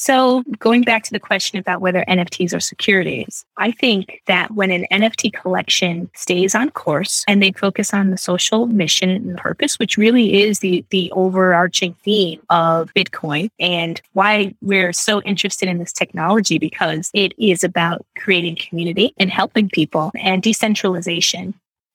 [0.00, 4.70] So going back to the question about whether NFTs are securities, I think that when
[4.70, 9.76] an NFT collection stays on course and they focus on the social mission and purpose,
[9.76, 15.78] which really is the, the overarching theme of Bitcoin and why we're so interested in
[15.78, 21.54] this technology because it is about creating community and helping people and decentralization.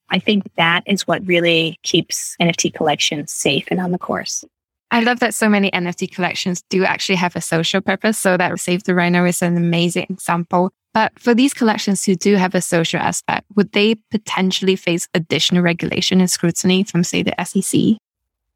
[0.10, 4.44] I think that is what really keeps NFT collections safe and on the course.
[4.94, 8.16] I love that so many NFT collections do actually have a social purpose.
[8.16, 10.70] So that Save the Rhino is an amazing example.
[10.94, 15.64] But for these collections who do have a social aspect, would they potentially face additional
[15.64, 17.98] regulation and scrutiny from, say, the SEC?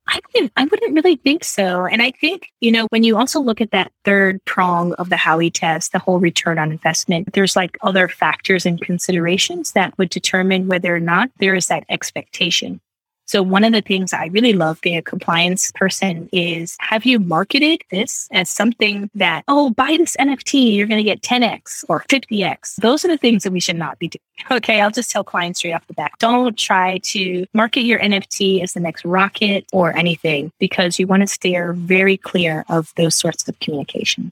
[0.07, 1.87] I wouldn't, I wouldn't really think so.
[1.87, 5.15] And I think, you know, when you also look at that third prong of the
[5.15, 10.11] Howey test, the whole return on investment, there's like other factors and considerations that would
[10.11, 12.79] determine whether or not there is that expectation.
[13.27, 17.19] So one of the things I really love being a compliance person is have you
[17.19, 22.05] marketed this as something that, oh, buy this NFT, you're going to get 10x or
[22.07, 22.77] 50x.
[22.77, 24.21] Those are the things that we should not be doing.
[24.51, 24.79] Okay.
[24.79, 26.11] I'll just tell clients straight off the bat.
[26.19, 31.21] Don't try to market your NFT as the next rocket or anything because you want
[31.21, 34.31] to steer very clear of those sorts of communication.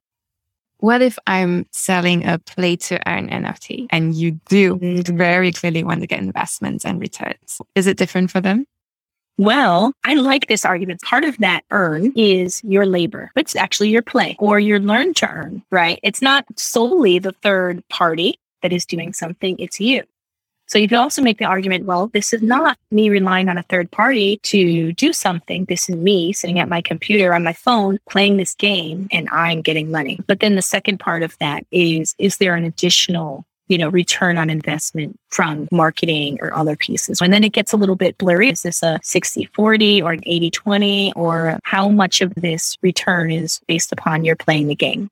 [0.77, 5.17] What if I'm selling a play to earn NFT and you do mm-hmm.
[5.17, 7.59] very clearly want to get investments and returns?
[7.73, 8.67] Is it different for them?
[9.37, 11.01] Well, I like this argument.
[11.01, 13.31] Part of that earn is your labor.
[13.35, 15.99] It's actually your play or your learn to earn, right?
[16.03, 20.03] It's not solely the third party that is doing something, it's you.
[20.67, 23.63] So you could also make the argument, well, this is not me relying on a
[23.63, 25.65] third party to do something.
[25.65, 29.61] This is me sitting at my computer on my phone playing this game and I'm
[29.61, 30.19] getting money.
[30.25, 34.37] But then the second part of that is, is there an additional you know, return
[34.37, 37.21] on investment from marketing or other pieces.
[37.21, 38.49] And then it gets a little bit blurry.
[38.49, 43.31] Is this a 60 40 or an 80 20 or how much of this return
[43.31, 45.09] is based upon your playing the game?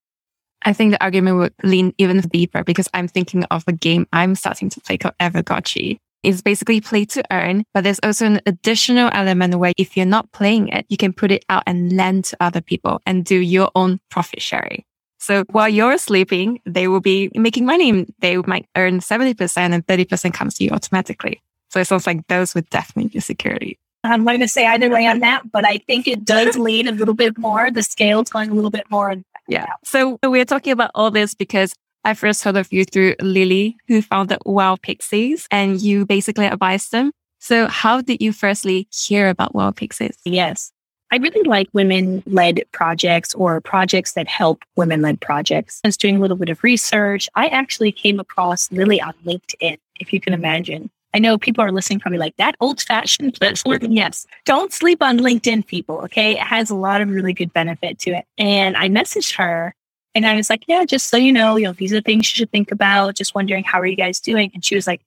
[0.66, 4.36] I think the argument would lean even deeper because I'm thinking of a game I'm
[4.36, 5.98] starting to play called Aavegotchi.
[6.24, 10.32] It's basically play to earn, but there's also an additional element where if you're not
[10.32, 13.70] playing it, you can put it out and lend to other people and do your
[13.76, 14.86] own profit sharing.
[15.24, 18.06] So while you're sleeping, they will be making money.
[18.20, 21.42] They might earn 70% and 30% comes to you automatically.
[21.70, 23.80] So it sounds like those would definitely be security.
[24.04, 26.92] I'm going to say either way on that, but I think it does lean a
[26.92, 27.72] little bit more.
[27.72, 29.16] The scale's going a little bit more.
[29.48, 29.68] Yeah.
[29.86, 34.02] So we're talking about all this because I first heard of you through Lily, who
[34.02, 37.14] founded Wild Pixies, and you basically advised them.
[37.40, 40.18] So how did you firstly hear about Wild Pixies?
[40.26, 40.74] Yes.
[41.14, 45.80] I really like women led projects or projects that help women led projects.
[45.84, 47.30] I was doing a little bit of research.
[47.36, 50.90] I actually came across Lily on LinkedIn, if you can imagine.
[51.14, 53.92] I know people are listening probably like that old fashioned platform.
[53.92, 54.26] Yes.
[54.46, 56.00] Don't sleep on LinkedIn, people.
[56.00, 56.32] Okay.
[56.32, 58.26] It has a lot of really good benefit to it.
[58.40, 59.76] And I messaged her
[60.16, 62.38] and I was like, yeah, just so you know, you know, these are things you
[62.38, 63.14] should think about.
[63.14, 64.50] Just wondering, how are you guys doing?
[64.56, 65.02] And she was like,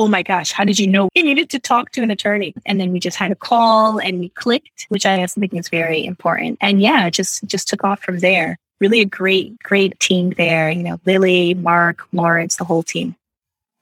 [0.00, 2.54] oh my gosh, how did you know you needed to talk to an attorney?
[2.64, 6.06] And then we just had a call and we clicked, which I think is very
[6.06, 6.56] important.
[6.62, 8.56] And yeah, it just just took off from there.
[8.80, 10.70] Really a great, great team there.
[10.70, 13.14] You know, Lily, Mark, Lawrence, the whole team.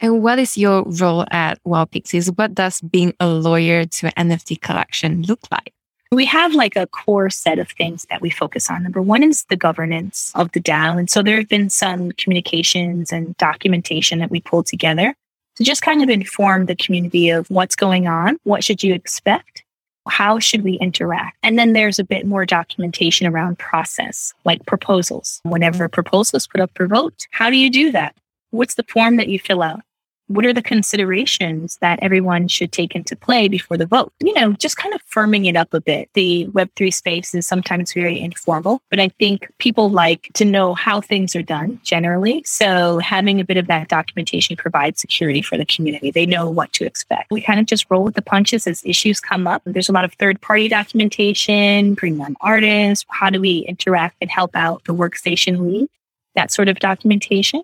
[0.00, 2.33] And what is your role at Wild Pixies?
[2.33, 5.72] What does being a lawyer to an NFT collection look like?
[6.11, 8.83] We have like a core set of things that we focus on.
[8.83, 10.98] Number one is the governance of the DAO.
[10.98, 15.14] And so there have been some communications and documentation that we pulled together
[15.59, 19.64] to just kind of inform the community of what's going on, what should you expect,
[20.09, 21.37] how should we interact?
[21.42, 25.40] And then there's a bit more documentation around process, like proposals.
[25.42, 28.14] Whenever a proposal is put up for vote, how do you do that?
[28.51, 29.81] What's the form that you fill out?
[30.28, 34.12] What are the considerations that everyone should take into play before the vote?
[34.20, 36.10] You know, just kind of firming it up a bit.
[36.12, 41.00] The Web3 space is sometimes very informal, but I think people like to know how
[41.00, 42.42] things are done generally.
[42.44, 46.10] So having a bit of that documentation provides security for the community.
[46.10, 47.30] They know what to expect.
[47.30, 49.62] We kind of just roll with the punches as issues come up.
[49.64, 53.06] There's a lot of third party documentation, bring on artists.
[53.08, 55.88] How do we interact and help out the workstation lead?
[56.34, 57.62] That sort of documentation.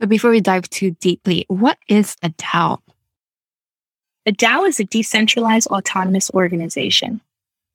[0.00, 2.78] But before we dive too deeply, what is a DAO?
[4.24, 7.20] A DAO is a decentralized autonomous organization.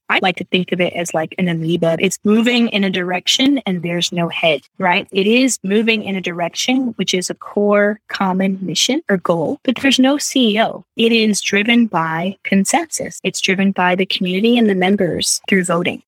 [0.10, 1.98] I like to think of it as like an amoeba.
[2.00, 5.08] It's moving in a direction and there's no head, right?
[5.12, 9.78] It is moving in a direction, which is a core common mission or goal, but
[9.78, 10.84] there's no CEO.
[10.96, 13.20] It is driven by consensus.
[13.24, 16.02] It's driven by the community and the members through voting.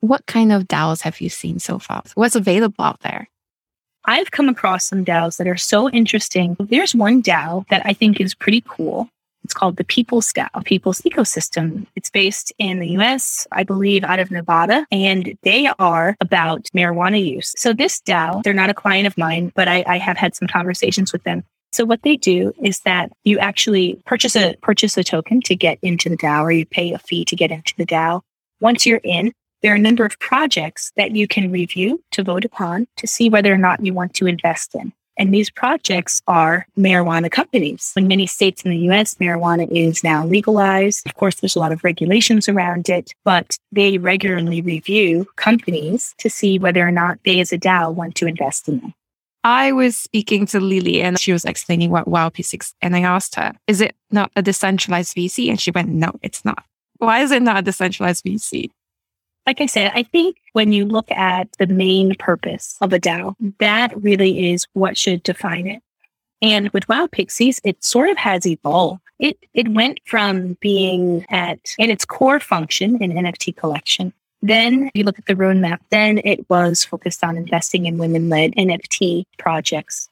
[0.00, 2.02] What kind of DAOs have you seen so far?
[2.14, 3.28] What's available out there?
[4.04, 6.56] I've come across some DAOs that are so interesting.
[6.58, 9.08] There's one DAO that I think is pretty cool.
[9.44, 11.86] It's called the People's DAO, People's Ecosystem.
[11.96, 17.24] It's based in the US, I believe, out of Nevada, and they are about marijuana
[17.24, 17.54] use.
[17.56, 20.48] So this DAO, they're not a client of mine, but I, I have had some
[20.48, 21.44] conversations with them.
[21.72, 25.78] So what they do is that you actually purchase a purchase a token to get
[25.82, 28.22] into the DAO, or you pay a fee to get into the DAO.
[28.60, 29.32] Once you're in,
[29.62, 33.28] there are a number of projects that you can review to vote upon to see
[33.28, 34.92] whether or not you want to invest in.
[35.18, 37.92] And these projects are marijuana companies.
[37.94, 41.06] In many states in the US, marijuana is now legalized.
[41.06, 46.30] Of course, there's a lot of regulations around it, but they regularly review companies to
[46.30, 48.94] see whether or not they as a DAO want to invest in them.
[49.44, 53.34] I was speaking to Lily and she was explaining what Wild Pixies and I asked
[53.34, 55.50] her, is it not a decentralized VC?
[55.50, 56.64] And she went, no, it's not.
[56.98, 58.70] Why is it not a decentralized VC?
[59.50, 63.34] Like I said, I think when you look at the main purpose of a DAO,
[63.58, 65.82] that really is what should define it.
[66.40, 69.02] And with Wild Pixies, it sort of has evolved.
[69.18, 74.12] It it went from being at in its core function in NFT collection.
[74.40, 79.24] Then you look at the roadmap, then it was focused on investing in women-led NFT
[79.36, 80.08] projects.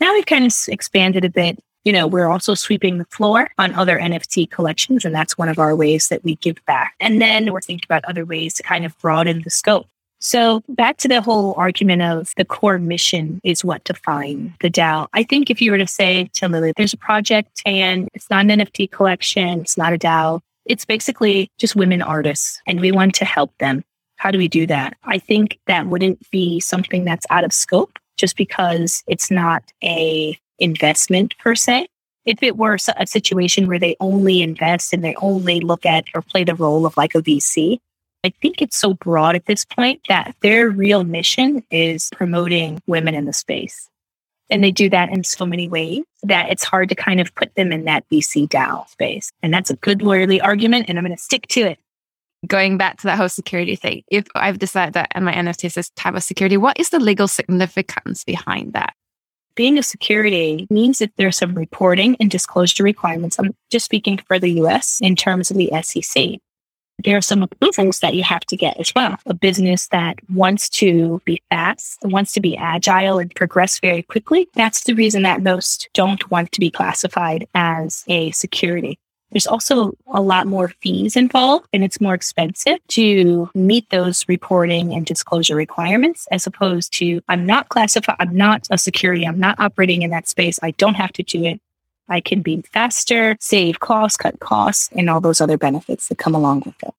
[0.00, 3.74] Now we've kind of expanded a bit you know, we're also sweeping the floor on
[3.74, 5.04] other NFT collections.
[5.04, 6.94] And that's one of our ways that we give back.
[7.00, 9.86] And then we're thinking about other ways to kind of broaden the scope.
[10.20, 15.08] So back to the whole argument of the core mission is what define the DAO.
[15.12, 18.48] I think if you were to say to Lily, there's a project and it's not
[18.48, 20.40] an NFT collection, it's not a DAO.
[20.64, 23.82] It's basically just women artists and we want to help them.
[24.14, 24.96] How do we do that?
[25.02, 30.38] I think that wouldn't be something that's out of scope just because it's not a
[30.62, 31.88] investment per se.
[32.24, 36.22] If it were a situation where they only invest and they only look at or
[36.22, 37.78] play the role of like a VC,
[38.24, 43.16] I think it's so broad at this point that their real mission is promoting women
[43.16, 43.88] in the space.
[44.48, 47.54] And they do that in so many ways that it's hard to kind of put
[47.56, 49.32] them in that VC DAO space.
[49.42, 51.78] And that's a good lawyerly argument, and I'm going to stick to it.
[52.46, 56.14] Going back to that whole security thing, if I've decided that my NFT this type
[56.14, 58.94] of security, what is the legal significance behind that?
[59.54, 63.38] Being a security means that there's some reporting and disclosure requirements.
[63.38, 66.38] I'm just speaking for the US in terms of the SEC.
[67.04, 69.16] There are some approvals that you have to get as well.
[69.26, 74.48] A business that wants to be fast, wants to be agile and progress very quickly.
[74.54, 78.98] That's the reason that most don't want to be classified as a security.
[79.32, 84.92] There's also a lot more fees involved and it's more expensive to meet those reporting
[84.92, 89.58] and disclosure requirements as opposed to I'm not classified, I'm not a security, I'm not
[89.58, 90.58] operating in that space.
[90.62, 91.60] I don't have to do it.
[92.08, 96.34] I can be faster, save costs, cut costs, and all those other benefits that come
[96.34, 96.94] along with it.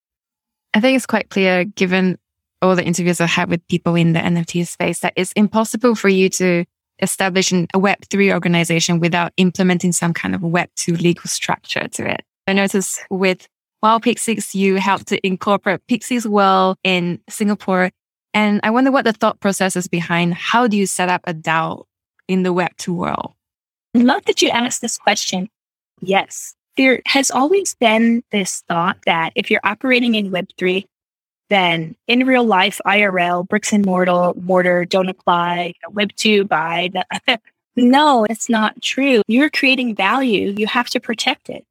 [0.74, 2.18] I think it's quite clear, given
[2.60, 6.08] all the interviews I've had with people in the NFT space, that it's impossible for
[6.08, 6.64] you to
[7.00, 12.22] establish a Web3 organization without implementing some kind of Web2 legal structure to it.
[12.46, 13.48] I noticed with
[13.82, 17.90] Wild Pixies, you helped to incorporate Pixies World in Singapore.
[18.32, 21.34] And I wonder what the thought process is behind how do you set up a
[21.34, 21.84] DAO
[22.28, 23.34] in the Web2 world?
[23.94, 25.48] Love that you asked this question.
[26.00, 30.84] Yes, there has always been this thought that if you're operating in Web3,
[31.54, 35.74] then in real life, IRL, bricks and mortar, mortar don't apply.
[35.90, 37.04] Web two the,
[37.76, 39.22] no, it's not true.
[39.28, 40.54] You're creating value.
[40.56, 41.64] You have to protect it.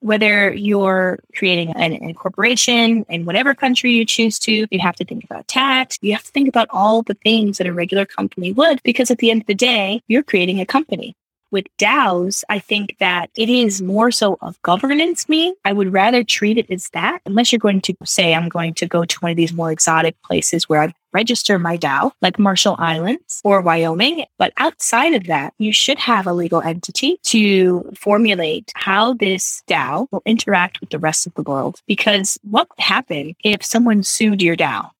[0.00, 5.24] Whether you're creating an incorporation in whatever country you choose to, you have to think
[5.24, 5.96] about tax.
[6.02, 9.18] You have to think about all the things that a regular company would, because at
[9.18, 11.14] the end of the day, you're creating a company
[11.52, 15.54] with DAOs, I think that it is more so of governance me.
[15.64, 18.86] I would rather treat it as that, unless you're going to say, I'm going to
[18.86, 22.76] go to one of these more exotic places where I register my DAO, like Marshall
[22.78, 24.24] Islands or Wyoming.
[24.38, 30.06] But outside of that, you should have a legal entity to formulate how this DAO
[30.10, 31.80] will interact with the rest of the world.
[31.86, 34.90] Because what would happen if someone sued your DAO?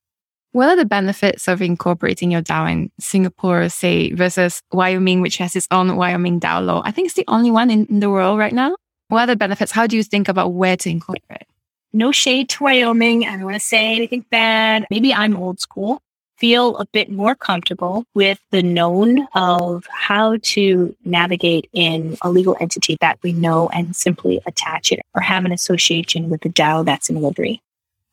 [0.52, 5.56] What are the benefits of incorporating your DAO in Singapore, say, versus Wyoming, which has
[5.56, 6.82] its own Wyoming DAO law?
[6.84, 8.76] I think it's the only one in, in the world right now.
[9.08, 9.72] What are the benefits?
[9.72, 11.46] How do you think about where to incorporate?
[11.94, 13.26] No shade to Wyoming.
[13.26, 14.86] I don't want to say anything bad.
[14.90, 16.02] Maybe I'm old school.
[16.36, 22.56] feel a bit more comfortable with the known of how to navigate in a legal
[22.60, 26.84] entity that we know and simply attach it or have an association with the DAO
[26.84, 27.58] that's in Web3.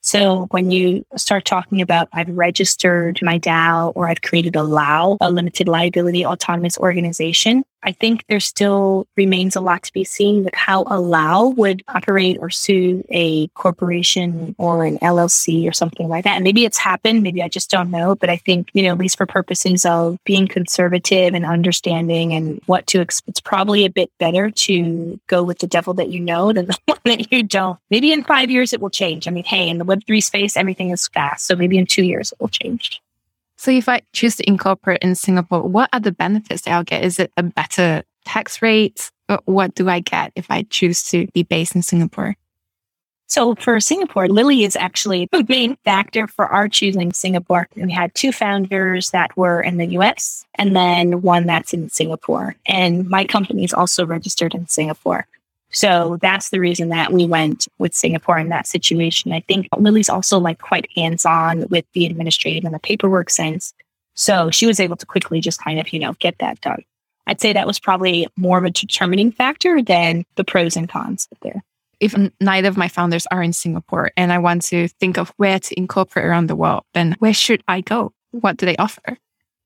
[0.09, 5.17] So when you start talking about I've registered my DAO or I've created a LAO,
[5.21, 10.43] a limited liability autonomous organization, I think there still remains a lot to be seen
[10.43, 16.09] with how a LAO would operate or sue a corporation or an LLC or something
[16.09, 16.35] like that.
[16.35, 18.15] And maybe it's happened, maybe I just don't know.
[18.15, 22.61] But I think, you know, at least for purposes of being conservative and understanding and
[22.65, 26.19] what to expect, it's probably a bit better to go with the devil that you
[26.19, 27.79] know than the one that you don't.
[27.89, 29.27] Maybe in five years it will change.
[29.27, 31.45] I mean, hey, in the Web3 space, everything is fast.
[31.45, 33.01] So maybe in two years it will change.
[33.59, 37.03] So if I choose to incorporate in Singapore, what are the benefits I'll get?
[37.03, 39.11] Is it a better tax rate?
[39.27, 42.35] Uh, what do I get if I choose to be based in Singapore?
[43.27, 47.67] So for Singapore, Lily is actually the main factor for our choosing Singapore.
[47.75, 52.55] We had two founders that were in the US and then one that's in Singapore.
[52.65, 55.27] And my company is also registered in Singapore.
[55.71, 59.31] So that's the reason that we went with Singapore in that situation.
[59.31, 63.73] I think Lily's also like quite hands on with the administrative and the paperwork sense.
[64.15, 66.83] So she was able to quickly just kind of, you know, get that done.
[67.27, 71.27] I'd say that was probably more of a determining factor than the pros and cons
[71.41, 71.63] there.
[71.99, 75.59] If neither of my founders are in Singapore and I want to think of where
[75.59, 78.13] to incorporate around the world, then where should I go?
[78.31, 79.17] What do they offer?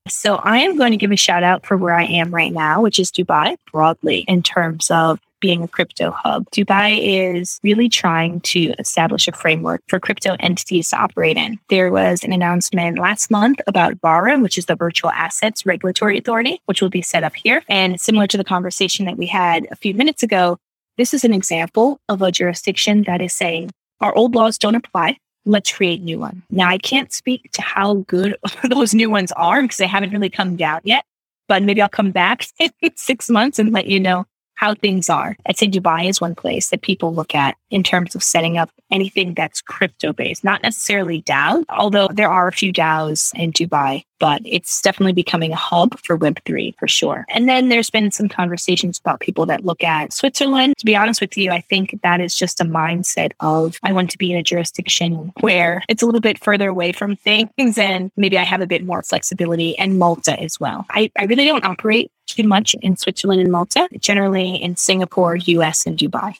[0.08, 2.82] So I am going to give a shout out for where I am right now,
[2.82, 6.50] which is Dubai broadly in terms of being a crypto hub.
[6.52, 11.60] Dubai is really trying to establish a framework for crypto entities to operate in.
[11.68, 16.62] There was an announcement last month about VARA, which is the Virtual Assets Regulatory Authority,
[16.64, 17.62] which will be set up here.
[17.68, 20.56] And similar to the conversation that we had a few minutes ago,
[20.96, 23.70] this is an example of a jurisdiction that is saying
[24.00, 25.18] our old laws don't apply.
[25.44, 26.42] Let's create new ones.
[26.48, 28.38] Now, I can't speak to how good
[28.70, 31.04] those new ones are because they haven't really come down yet,
[31.48, 34.24] but maybe I'll come back in six months and let you know
[34.64, 35.36] how things are.
[35.46, 38.70] I'd say Dubai is one place that people look at in terms of setting up
[38.90, 44.04] anything that's crypto based, not necessarily DAO, although there are a few DAOs in Dubai
[44.24, 47.26] but it's definitely becoming a hub for Web3 for sure.
[47.28, 50.78] And then there's been some conversations about people that look at Switzerland.
[50.78, 54.10] To be honest with you, I think that is just a mindset of I want
[54.12, 58.10] to be in a jurisdiction where it's a little bit further away from things and
[58.16, 60.86] maybe I have a bit more flexibility and Malta as well.
[60.88, 65.84] I, I really don't operate too much in Switzerland and Malta, generally in Singapore, US,
[65.84, 66.34] and Dubai.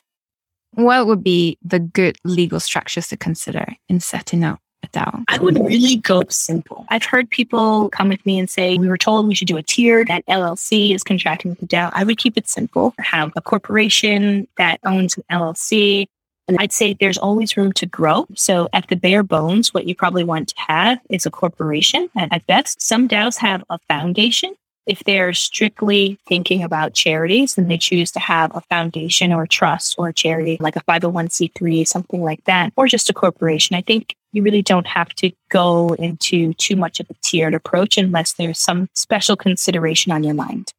[0.71, 4.59] What would be the good legal structures to consider in setting up
[4.91, 5.25] down?
[5.27, 6.85] I would really go simple.
[6.89, 9.63] I've heard people come with me and say, we were told we should do a
[9.63, 11.91] tier that LLC is contracting with the DAO.
[11.93, 12.93] I would keep it simple.
[12.99, 16.07] Have a corporation that owns an LLC.
[16.47, 18.27] And I'd say there's always room to grow.
[18.35, 22.31] So at the bare bones, what you probably want to have is a corporation And
[22.31, 22.81] at best.
[22.81, 24.55] Some DAOs have a foundation
[24.85, 29.47] if they're strictly thinking about charities, then they choose to have a foundation or a
[29.47, 33.75] trust or a charity, like a 501c3, something like that, or just a corporation.
[33.75, 37.97] I think you really don't have to go into too much of a tiered approach
[37.97, 40.73] unless there's some special consideration on your mind.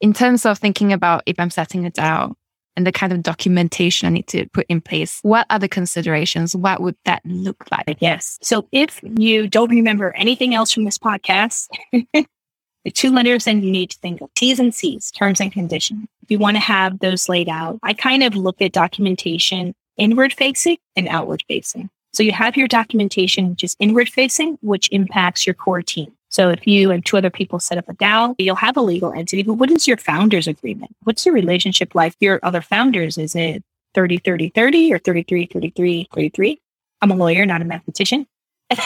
[0.00, 2.34] In terms of thinking about if I'm setting a DAO
[2.76, 6.54] and the kind of documentation I need to put in place, what are the considerations?
[6.54, 7.98] What would that look like?
[7.98, 8.38] Yes.
[8.40, 13.72] So if you don't remember anything else from this podcast, the two letters and you
[13.72, 16.06] need to think of T's and C's, terms and conditions.
[16.22, 20.32] If you want to have those laid out, I kind of look at documentation inward
[20.32, 21.90] facing and outward facing.
[22.12, 26.12] So you have your documentation, which is inward facing, which impacts your core team.
[26.28, 29.12] So if you and two other people set up a DAO, you'll have a legal
[29.12, 30.94] entity, but what is your founders agreement?
[31.02, 32.14] What's your relationship like?
[32.20, 36.60] Your other founders, is it 30, 30, 30 or 33, 33, 33?
[37.02, 38.26] I'm a lawyer, not a mathematician.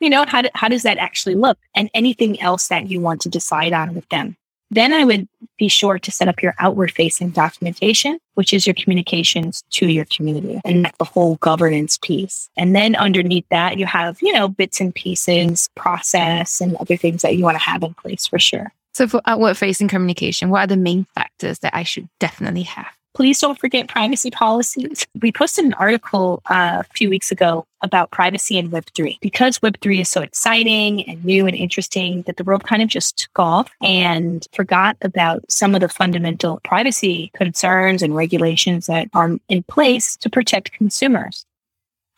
[0.00, 1.58] you know, how, do, how does that actually look?
[1.74, 4.36] And anything else that you want to decide on with them.
[4.70, 8.74] Then I would be sure to set up your outward facing documentation, which is your
[8.74, 12.50] communications to your community and the whole governance piece.
[12.56, 17.22] And then underneath that, you have, you know, bits and pieces, process, and other things
[17.22, 18.72] that you want to have in place for sure.
[18.92, 22.95] So for outward facing communication, what are the main factors that I should definitely have?
[23.16, 25.06] Please don't forget privacy policies.
[25.22, 30.02] We posted an article uh, a few weeks ago about privacy in Web3 because Web3
[30.02, 33.70] is so exciting and new and interesting that the world kind of just took off
[33.80, 40.18] and forgot about some of the fundamental privacy concerns and regulations that are in place
[40.18, 41.46] to protect consumers.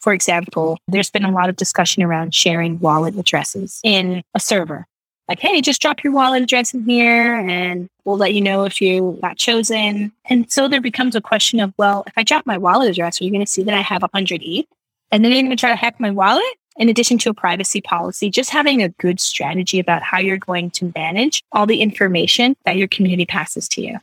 [0.01, 4.89] For example, there's been a lot of discussion around sharing wallet addresses in a server
[5.29, 8.81] like, hey, just drop your wallet address in here and we'll let you know if
[8.81, 10.11] you got chosen.
[10.25, 13.25] And so there becomes a question of, well, if I drop my wallet address, are
[13.25, 14.67] you going to see that I have 100 ETH?
[15.11, 16.45] And then you're going to try to hack my wallet?
[16.79, 20.71] in addition to a privacy policy, just having a good strategy about how you're going
[20.71, 23.99] to manage all the information that your community passes to you.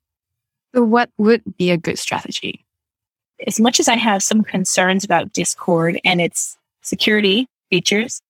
[0.75, 2.65] So, what would be a good strategy?
[3.47, 8.21] As much as I have some concerns about Discord and its security features,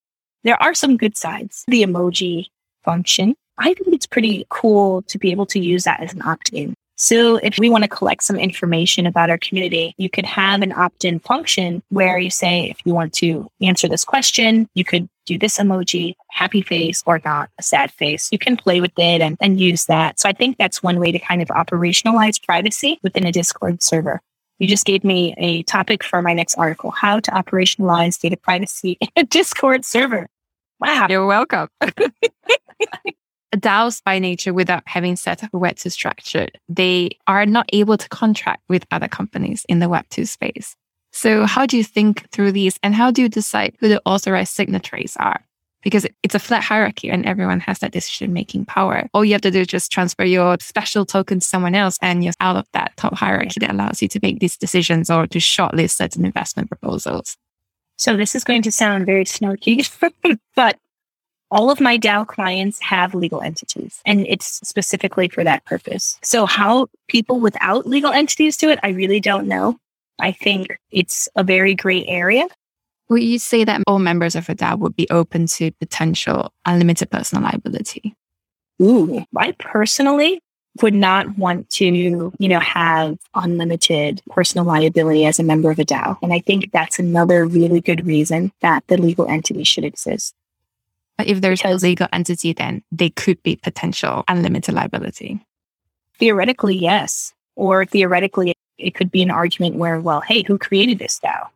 [0.43, 1.64] there are some good sides.
[1.68, 2.48] The emoji
[2.86, 6.50] function, I think it's pretty cool to be able to use that as an opt
[6.50, 6.76] in.
[6.98, 10.72] So if we want to collect some information about our community, you could have an
[10.72, 15.38] opt-in function where you say, if you want to answer this question, you could do
[15.38, 18.30] this emoji, happy face or not, a sad face.
[18.32, 20.20] You can play with it and, and use that.
[20.20, 24.22] So I think that's one way to kind of operationalize privacy within a Discord server.
[24.60, 28.98] You just gave me a topic for my next article, how to operationalize data privacy
[29.02, 30.30] in a Discord server.
[30.80, 31.07] Wow.
[31.09, 31.69] You're welcome.
[33.55, 38.09] DAOs by nature, without having set up a Web2 structure, they are not able to
[38.09, 40.76] contract with other companies in the Web2 space.
[41.11, 44.53] So how do you think through these and how do you decide who the authorized
[44.53, 45.41] signatories are?
[45.82, 49.07] Because it's a flat hierarchy and everyone has that decision making power.
[49.13, 52.23] All you have to do is just transfer your special token to someone else and
[52.23, 55.38] you're out of that top hierarchy that allows you to make these decisions or to
[55.38, 57.38] shortlist certain investment proposals.
[57.98, 59.89] So this is going to sound very snarky,
[60.56, 60.78] but
[61.52, 66.18] all of my DAO clients have legal entities and it's specifically for that purpose.
[66.22, 69.78] So how people without legal entities do it, I really don't know.
[70.20, 72.48] I think it's a very gray area.
[73.10, 77.12] Would you say that all members of a DAO would be open to potential unlimited
[77.12, 78.16] personal liability?
[78.82, 80.41] Ooh, I personally
[80.82, 85.86] would not want to, you know, have unlimited personal liability as a member of a
[85.86, 86.17] DAO.
[86.21, 90.36] And I think that's another really good reason that the legal entity should exist.
[91.17, 95.39] But if there's because, a legal entity, then they could be potential unlimited liability.
[96.19, 97.34] Theoretically, yes.
[97.55, 101.47] Or theoretically, it could be an argument where, well, hey, who created this DAO?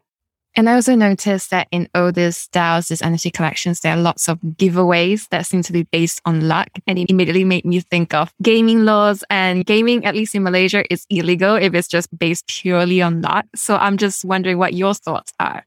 [0.56, 4.28] And I also noticed that in all these DAOs, these NFT collections, there are lots
[4.28, 6.70] of giveaways that seem to be based on luck.
[6.88, 10.92] And it immediately made me think of gaming laws and gaming, at least in Malaysia,
[10.92, 13.46] is illegal if it's just based purely on luck.
[13.56, 15.66] So I'm just wondering what your thoughts are.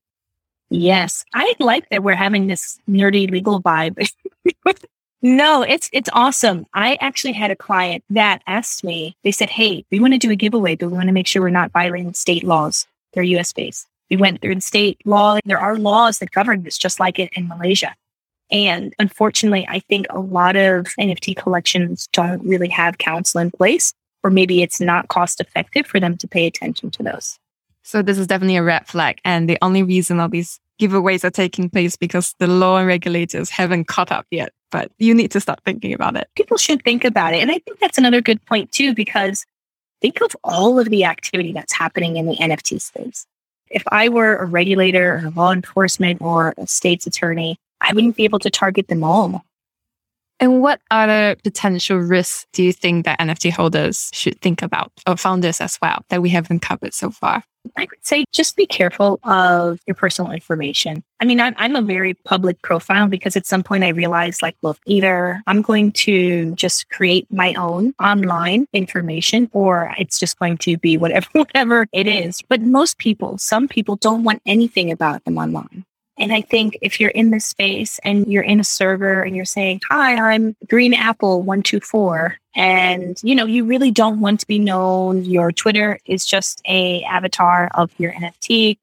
[0.68, 4.10] Yes, I like that we're having this nerdy legal vibe.
[5.22, 6.64] no, it's it's awesome.
[6.72, 9.14] I actually had a client that asked me.
[9.22, 11.42] They said, "Hey, we want to do a giveaway, but we want to make sure
[11.42, 12.86] we're not violating state laws.
[13.12, 13.52] They're U.S.
[13.52, 15.38] based." We went through the state law.
[15.44, 17.94] There are laws that govern this, just like it in Malaysia.
[18.50, 23.94] And unfortunately, I think a lot of NFT collections don't really have counsel in place,
[24.22, 27.38] or maybe it's not cost effective for them to pay attention to those.
[27.82, 29.20] So this is definitely a red flag.
[29.24, 33.48] And the only reason all these giveaways are taking place because the law and regulators
[33.48, 34.52] haven't caught up yet.
[34.70, 36.28] But you need to start thinking about it.
[36.36, 37.42] People should think about it.
[37.42, 39.44] And I think that's another good point too, because
[40.00, 43.26] think of all of the activity that's happening in the NFT space.
[43.72, 48.16] If I were a regulator or a law enforcement or a state's attorney, I wouldn't
[48.16, 49.44] be able to target them all.
[50.42, 55.16] And what other potential risks do you think that NFT holders should think about, or
[55.16, 57.44] founders as well, that we haven't covered so far?
[57.76, 61.04] I would say just be careful of your personal information.
[61.20, 64.56] I mean, I'm, I'm a very public profile because at some point I realized, like,
[64.62, 70.58] look, either I'm going to just create my own online information or it's just going
[70.58, 72.42] to be whatever, whatever it is.
[72.48, 75.84] But most people, some people don't want anything about them online.
[76.22, 79.44] And I think if you're in this space and you're in a server and you're
[79.44, 84.60] saying, hi, I'm Green Apple 124, and you know, you really don't want to be
[84.60, 88.78] known, your Twitter is just a avatar of your NFT.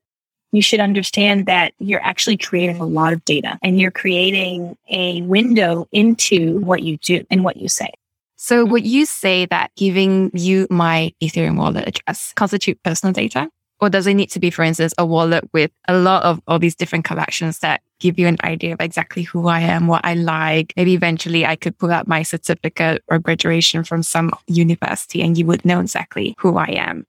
[0.52, 5.22] You should understand that you're actually creating a lot of data and you're creating a
[5.22, 7.94] window into what you do and what you say.
[8.36, 13.50] So would you say that giving you my Ethereum wallet address constitute personal data?
[13.82, 16.60] Or does it need to be, for instance, a wallet with a lot of all
[16.60, 20.16] these different collections that give you an idea of exactly who I am, what I
[20.16, 20.74] like?
[20.76, 25.46] Maybe eventually I could pull out my certificate or graduation from some university and you
[25.46, 27.06] would know exactly who I am.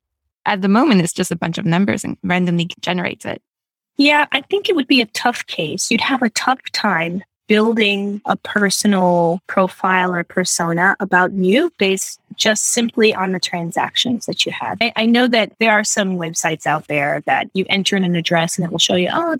[0.47, 3.41] At the moment, it's just a bunch of numbers and randomly generated.
[3.97, 5.91] Yeah, I think it would be a tough case.
[5.91, 12.68] You'd have a tough time building a personal profile or persona about you based just
[12.68, 14.78] simply on the transactions that you had.
[14.80, 18.14] I, I know that there are some websites out there that you enter in an
[18.14, 19.36] address and it will show you, oh,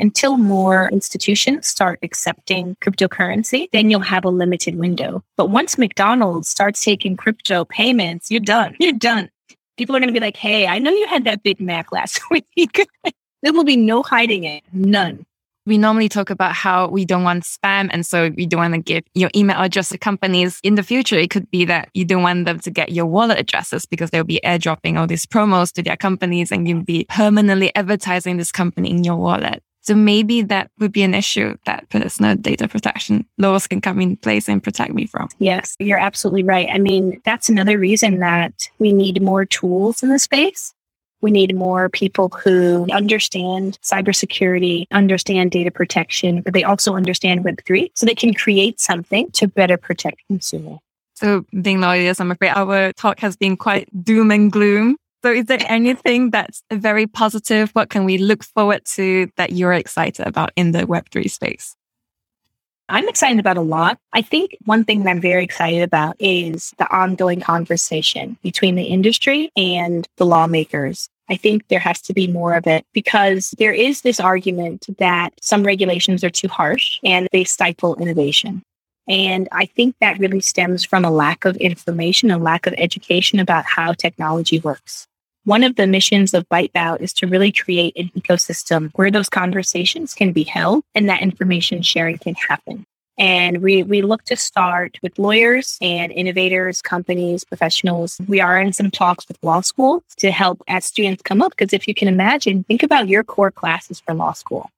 [0.00, 5.22] until more institutions start accepting cryptocurrency, then you'll have a limited window.
[5.36, 8.74] But once McDonald's starts taking crypto payments, you're done.
[8.80, 9.30] You're done.
[9.76, 12.20] People are going to be like, hey, I know you had that Big Mac last
[12.30, 12.88] week.
[13.42, 14.64] there will be no hiding it.
[14.72, 15.24] None
[15.66, 17.90] we normally talk about how we don't want spam.
[17.92, 20.60] And so we don't want to give your email address to companies.
[20.62, 23.38] In the future, it could be that you don't want them to get your wallet
[23.38, 27.74] addresses because they'll be airdropping all these promos to their companies and you'll be permanently
[27.74, 29.62] advertising this company in your wallet.
[29.86, 34.16] So maybe that would be an issue that personal data protection laws can come in
[34.16, 35.28] place and protect me from.
[35.38, 36.68] Yes, you're absolutely right.
[36.72, 40.74] I mean, that's another reason that we need more tools in the space.
[41.26, 47.90] We need more people who understand cybersecurity, understand data protection, but they also understand Web3
[47.94, 50.78] so they can create something to better protect consumers.
[51.14, 54.98] So, being lawyers, I'm afraid our talk has been quite doom and gloom.
[55.24, 57.70] So, is there anything that's very positive?
[57.72, 61.74] What can we look forward to that you're excited about in the Web3 space?
[62.88, 63.98] I'm excited about a lot.
[64.12, 68.84] I think one thing that I'm very excited about is the ongoing conversation between the
[68.84, 71.08] industry and the lawmakers.
[71.28, 75.30] I think there has to be more of it because there is this argument that
[75.40, 78.62] some regulations are too harsh and they stifle innovation.
[79.08, 83.38] And I think that really stems from a lack of information, a lack of education
[83.38, 85.06] about how technology works.
[85.44, 90.12] One of the missions of ByteBow is to really create an ecosystem where those conversations
[90.12, 92.84] can be held and that information sharing can happen.
[93.18, 98.20] And we, we look to start with lawyers and innovators, companies, professionals.
[98.28, 101.52] We are in some talks with law schools to help as students come up.
[101.56, 104.70] Because if you can imagine, think about your core classes for law school,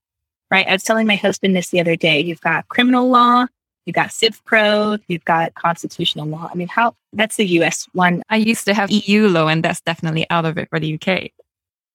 [0.51, 0.67] right?
[0.69, 2.21] I was telling my husband this the other day.
[2.21, 3.47] You've got criminal law,
[3.89, 6.51] You've got Civ Pro, you've got constitutional law.
[6.53, 8.23] I mean, how that's the US one.
[8.29, 11.31] I used to have EU law, and that's definitely out of it for the UK.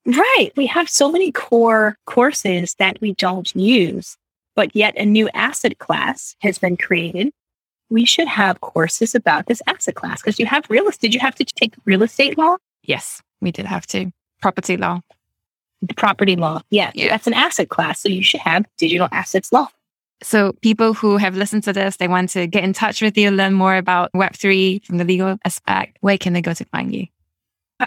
[0.07, 0.49] Right.
[0.57, 4.17] We have so many core courses that we don't use,
[4.55, 7.31] but yet a new asset class has been created.
[7.89, 11.07] We should have courses about this asset class because you have real estate.
[11.07, 12.57] Did you have to take real estate law?
[12.83, 14.11] Yes, we did have to.
[14.41, 15.01] Property law.
[15.95, 16.61] Property law.
[16.69, 17.09] Yeah, yeah.
[17.09, 18.01] That's an asset class.
[18.01, 19.67] So you should have digital assets law.
[20.21, 23.29] So people who have listened to this, they want to get in touch with you,
[23.29, 25.97] learn more about Web3 from the legal aspect.
[25.99, 27.07] Where can they go to find you?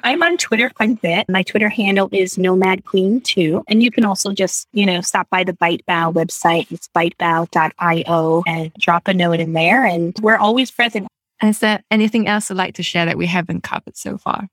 [0.03, 1.29] I'm on Twitter quite a bit.
[1.29, 3.63] My Twitter handle is Nomad Queen too.
[3.69, 6.71] And you can also just, you know, stop by the ByteBow website.
[6.71, 9.85] It's bytebow.io and drop a note in there.
[9.85, 11.09] And we're always present.
[11.43, 14.49] Is there anything else you'd like to share that we haven't covered so far?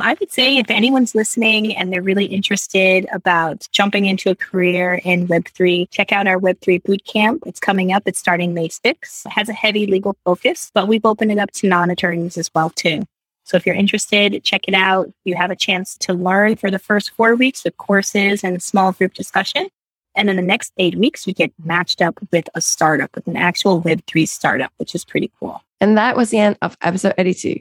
[0.00, 5.00] I would say if anyone's listening and they're really interested about jumping into a career
[5.04, 7.40] in Web3, check out our Web3 bootcamp.
[7.46, 8.04] It's coming up.
[8.06, 9.26] It's starting May 6th.
[9.26, 12.70] It has a heavy legal focus, but we've opened it up to non-attorneys as well
[12.70, 13.02] too.
[13.48, 15.10] So if you're interested, check it out.
[15.24, 18.92] You have a chance to learn for the first four weeks with courses and small
[18.92, 19.68] group discussion.
[20.14, 23.38] And then the next eight weeks, you get matched up with a startup, with an
[23.38, 25.62] actual Web3 startup, which is pretty cool.
[25.80, 27.60] And that was the end of episode 82.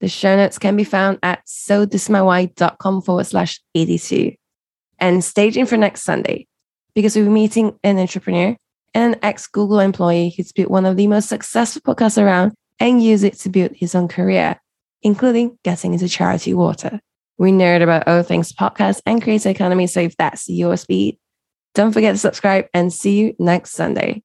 [0.00, 4.34] The show notes can be found at so forward slash 82.
[4.98, 6.46] And staging for next Sunday,
[6.94, 8.54] because we'll be meeting an entrepreneur
[8.92, 13.02] and an ex Google employee who's built one of the most successful podcasts around and
[13.02, 14.60] used it to build his own career,
[15.02, 17.00] including getting into charity water.
[17.38, 21.18] We nerd about all things podcast and creator economy, so if that's your speed,
[21.74, 24.20] don't forget to subscribe and see you next Sunday.